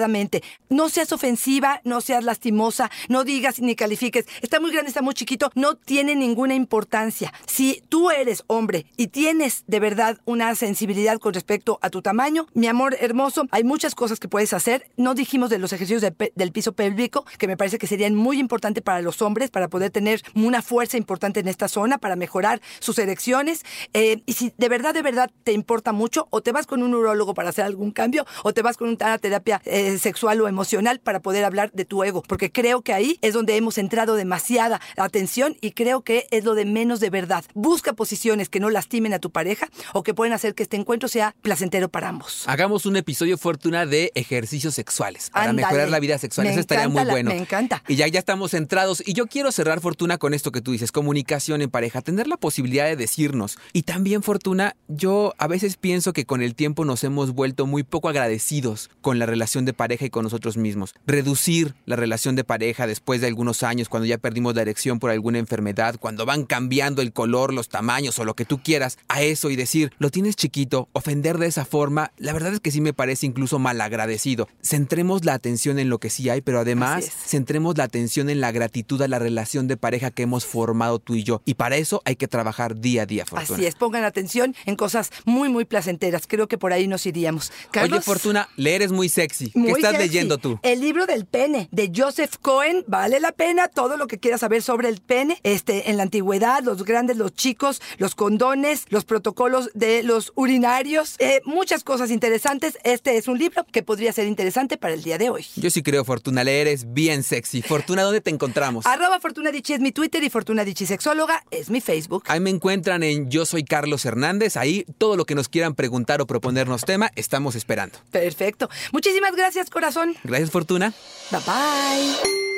No 0.68 0.88
seas 0.88 1.12
ofensiva, 1.12 1.80
no 1.84 2.00
seas 2.00 2.24
lastimosa, 2.24 2.90
no 3.08 3.24
digas 3.24 3.60
ni 3.60 3.74
califiques. 3.74 4.26
Está 4.42 4.60
muy 4.60 4.72
grande, 4.72 4.88
está 4.88 5.02
muy 5.02 5.14
chiquito, 5.14 5.50
no 5.54 5.76
tiene 5.76 6.14
ninguna 6.14 6.54
importancia. 6.54 7.32
Si 7.46 7.82
tú 7.88 8.10
eres 8.10 8.44
hombre 8.46 8.86
y 8.96 9.08
tienes 9.08 9.64
de 9.66 9.80
verdad 9.80 10.18
una 10.24 10.54
sensibilidad 10.54 11.18
con 11.18 11.34
respecto 11.34 11.78
a 11.82 11.90
tu 11.90 12.02
tamaño, 12.02 12.46
mi 12.54 12.66
amor 12.66 12.96
hermoso, 13.00 13.46
hay 13.50 13.64
muchas 13.64 13.94
cosas 13.94 14.20
que 14.20 14.28
puedes 14.28 14.52
hacer. 14.52 14.86
No 14.96 15.14
dijimos 15.14 15.50
de 15.50 15.58
los 15.58 15.72
ejercicios 15.72 16.02
del 16.34 16.52
piso 16.52 16.72
pélvico, 16.72 17.24
que 17.38 17.46
me 17.46 17.56
parece 17.56 17.78
que 17.78 17.86
serían 17.86 18.14
muy 18.14 18.38
importantes 18.38 18.82
para 18.82 19.02
los 19.02 19.22
hombres, 19.22 19.50
para 19.50 19.68
poder 19.68 19.90
tener 19.90 20.22
una 20.34 20.62
fuerza 20.62 20.96
importante 20.96 21.40
en 21.40 21.48
esta 21.48 21.68
zona, 21.68 21.98
para 21.98 22.16
mejorar 22.16 22.60
sus 22.78 22.98
erecciones. 22.98 23.64
Eh, 23.92 24.22
y 24.26 24.34
si 24.34 24.52
de 24.56 24.68
verdad, 24.68 24.94
de 24.94 25.02
verdad 25.02 25.30
te 25.44 25.52
importa 25.52 25.92
mucho, 25.92 26.26
o 26.30 26.42
te 26.42 26.52
vas 26.52 26.66
con 26.66 26.82
un 26.82 26.94
urólogo 26.94 27.34
para 27.34 27.50
hacer 27.50 27.64
algún 27.64 27.90
cambio, 27.90 28.26
o 28.44 28.52
te 28.52 28.62
vas 28.62 28.76
con 28.76 28.88
una 28.88 29.18
terapia 29.18 29.60
eh, 29.64 29.89
sexual 29.98 30.40
o 30.40 30.48
emocional 30.48 31.00
para 31.00 31.20
poder 31.20 31.44
hablar 31.44 31.70
de 31.72 31.84
tu 31.84 32.02
ego, 32.04 32.22
porque 32.28 32.52
creo 32.52 32.82
que 32.82 32.92
ahí 32.92 33.18
es 33.22 33.34
donde 33.34 33.56
hemos 33.56 33.78
entrado 33.78 34.14
demasiada 34.14 34.80
atención 34.96 35.56
y 35.60 35.72
creo 35.72 36.02
que 36.02 36.26
es 36.30 36.44
lo 36.44 36.54
de 36.54 36.64
menos 36.64 37.00
de 37.00 37.10
verdad. 37.10 37.44
Busca 37.54 37.92
posiciones 37.92 38.48
que 38.48 38.60
no 38.60 38.70
lastimen 38.70 39.12
a 39.14 39.18
tu 39.18 39.30
pareja 39.30 39.68
o 39.92 40.02
que 40.02 40.14
pueden 40.14 40.32
hacer 40.32 40.54
que 40.54 40.62
este 40.62 40.76
encuentro 40.76 41.08
sea 41.08 41.34
placentero 41.42 41.88
para 41.88 42.08
ambos. 42.08 42.44
Hagamos 42.46 42.86
un 42.86 42.96
episodio, 42.96 43.38
Fortuna, 43.38 43.86
de 43.86 44.12
ejercicios 44.14 44.74
sexuales 44.74 45.30
para 45.30 45.52
mejorar 45.52 45.88
la 45.88 46.00
vida 46.00 46.18
sexual. 46.18 46.46
Me 46.46 46.52
Eso 46.52 46.60
estaría 46.60 46.88
muy 46.88 47.04
la- 47.04 47.12
bueno. 47.12 47.30
me 47.30 47.38
encanta. 47.38 47.82
Y 47.88 47.96
ya, 47.96 48.06
ya 48.08 48.18
estamos 48.18 48.50
centrados. 48.52 49.02
Y 49.06 49.14
yo 49.14 49.26
quiero 49.26 49.52
cerrar, 49.52 49.80
Fortuna, 49.80 50.18
con 50.18 50.34
esto 50.34 50.52
que 50.52 50.60
tú 50.60 50.72
dices, 50.72 50.92
comunicación 50.92 51.62
en 51.62 51.70
pareja, 51.70 52.02
tener 52.02 52.26
la 52.26 52.36
posibilidad 52.36 52.84
de 52.84 52.96
decirnos. 52.96 53.58
Y 53.72 53.82
también, 53.82 54.22
Fortuna, 54.22 54.76
yo 54.88 55.34
a 55.38 55.46
veces 55.46 55.76
pienso 55.76 56.12
que 56.12 56.26
con 56.26 56.42
el 56.42 56.54
tiempo 56.54 56.84
nos 56.84 57.04
hemos 57.04 57.32
vuelto 57.32 57.66
muy 57.66 57.82
poco 57.82 58.08
agradecidos 58.08 58.90
con 59.00 59.18
la 59.18 59.26
relación 59.26 59.64
de 59.64 59.72
pareja 59.80 60.04
y 60.04 60.10
con 60.10 60.24
nosotros 60.24 60.58
mismos. 60.58 60.94
Reducir 61.06 61.74
la 61.86 61.96
relación 61.96 62.36
de 62.36 62.44
pareja 62.44 62.86
después 62.86 63.22
de 63.22 63.28
algunos 63.28 63.62
años, 63.62 63.88
cuando 63.88 64.04
ya 64.04 64.18
perdimos 64.18 64.54
la 64.54 64.60
erección 64.60 64.98
por 64.98 65.10
alguna 65.10 65.38
enfermedad, 65.38 65.96
cuando 65.98 66.26
van 66.26 66.44
cambiando 66.44 67.00
el 67.00 67.14
color, 67.14 67.54
los 67.54 67.70
tamaños 67.70 68.18
o 68.18 68.26
lo 68.26 68.34
que 68.34 68.44
tú 68.44 68.62
quieras, 68.62 68.98
a 69.08 69.22
eso 69.22 69.48
y 69.48 69.56
decir, 69.56 69.90
lo 69.98 70.10
tienes 70.10 70.36
chiquito, 70.36 70.90
ofender 70.92 71.38
de 71.38 71.46
esa 71.46 71.64
forma, 71.64 72.12
la 72.18 72.34
verdad 72.34 72.52
es 72.52 72.60
que 72.60 72.70
sí 72.70 72.82
me 72.82 72.92
parece 72.92 73.24
incluso 73.24 73.58
malagradecido. 73.58 74.48
Centremos 74.62 75.24
la 75.24 75.32
atención 75.32 75.78
en 75.78 75.88
lo 75.88 75.98
que 75.98 76.10
sí 76.10 76.28
hay, 76.28 76.42
pero 76.42 76.60
además 76.60 77.10
centremos 77.24 77.78
la 77.78 77.84
atención 77.84 78.28
en 78.28 78.42
la 78.42 78.52
gratitud 78.52 79.00
a 79.00 79.08
la 79.08 79.18
relación 79.18 79.66
de 79.66 79.78
pareja 79.78 80.10
que 80.10 80.24
hemos 80.24 80.44
formado 80.44 80.98
tú 80.98 81.14
y 81.14 81.24
yo. 81.24 81.40
Y 81.46 81.54
para 81.54 81.78
eso 81.78 82.02
hay 82.04 82.16
que 82.16 82.28
trabajar 82.28 82.78
día 82.80 83.04
a 83.04 83.06
día, 83.06 83.24
Fortuna. 83.24 83.56
Así 83.56 83.64
es, 83.64 83.76
pongan 83.76 84.04
atención 84.04 84.54
en 84.66 84.76
cosas 84.76 85.10
muy, 85.24 85.48
muy 85.48 85.64
placenteras. 85.64 86.26
Creo 86.26 86.48
que 86.48 86.58
por 86.58 86.74
ahí 86.74 86.86
nos 86.86 87.06
iríamos. 87.06 87.48
Oye, 87.48 87.68
Carlos, 87.70 88.04
Fortuna, 88.04 88.50
leer 88.56 88.82
es 88.82 88.92
muy 88.92 89.08
sexy. 89.08 89.50
¿Qué 89.52 89.69
muy 89.70 89.80
estás 89.80 89.92
sexy. 89.92 90.08
leyendo 90.08 90.38
tú? 90.38 90.58
El 90.62 90.80
libro 90.80 91.06
del 91.06 91.26
pene 91.26 91.68
de 91.70 91.90
Joseph 91.94 92.36
Cohen 92.40 92.84
vale 92.86 93.20
la 93.20 93.32
pena. 93.32 93.68
Todo 93.68 93.96
lo 93.96 94.06
que 94.06 94.18
quieras 94.18 94.40
saber 94.40 94.62
sobre 94.62 94.88
el 94.88 95.00
pene, 95.00 95.38
este, 95.42 95.90
en 95.90 95.96
la 95.96 96.04
antigüedad, 96.04 96.62
los 96.62 96.84
grandes, 96.84 97.16
los 97.16 97.34
chicos, 97.34 97.80
los 97.98 98.14
condones, 98.14 98.84
los 98.88 99.04
protocolos 99.04 99.70
de 99.74 100.02
los 100.02 100.32
urinarios, 100.34 101.16
eh, 101.18 101.40
muchas 101.44 101.84
cosas 101.84 102.10
interesantes. 102.10 102.78
Este 102.84 103.16
es 103.16 103.28
un 103.28 103.38
libro 103.38 103.64
que 103.70 103.82
podría 103.82 104.12
ser 104.12 104.26
interesante 104.26 104.76
para 104.76 104.94
el 104.94 105.02
día 105.02 105.18
de 105.18 105.30
hoy. 105.30 105.46
Yo 105.56 105.70
sí 105.70 105.82
creo, 105.82 106.04
Fortuna, 106.04 106.44
leer 106.44 106.68
es 106.68 106.92
bien 106.92 107.22
sexy. 107.22 107.62
Fortuna, 107.62 108.02
¿dónde 108.02 108.20
te 108.20 108.30
encontramos? 108.30 108.86
Arroba 108.86 109.20
Fortuna 109.20 109.50
Dichi 109.50 109.74
es 109.74 109.80
mi 109.80 109.92
Twitter 109.92 110.22
y 110.22 110.30
Fortuna 110.30 110.64
Dichi 110.64 110.86
Sexóloga 110.86 111.44
es 111.50 111.70
mi 111.70 111.80
Facebook. 111.80 112.24
Ahí 112.28 112.40
me 112.40 112.50
encuentran 112.50 113.02
en 113.02 113.30
Yo 113.30 113.46
Soy 113.46 113.64
Carlos 113.64 114.04
Hernández. 114.04 114.56
Ahí 114.56 114.84
todo 114.98 115.16
lo 115.16 115.24
que 115.26 115.34
nos 115.34 115.48
quieran 115.48 115.74
preguntar 115.74 116.20
o 116.20 116.26
proponernos 116.26 116.84
tema, 116.84 117.10
estamos 117.16 117.54
esperando. 117.54 117.98
Perfecto. 118.10 118.68
Muchísimas 118.92 119.34
gracias, 119.60 119.70
corazón. 119.70 120.16
Gracias, 120.24 120.50
Fortuna. 120.50 120.92
Bye 121.30 121.40
bye. 121.40 122.49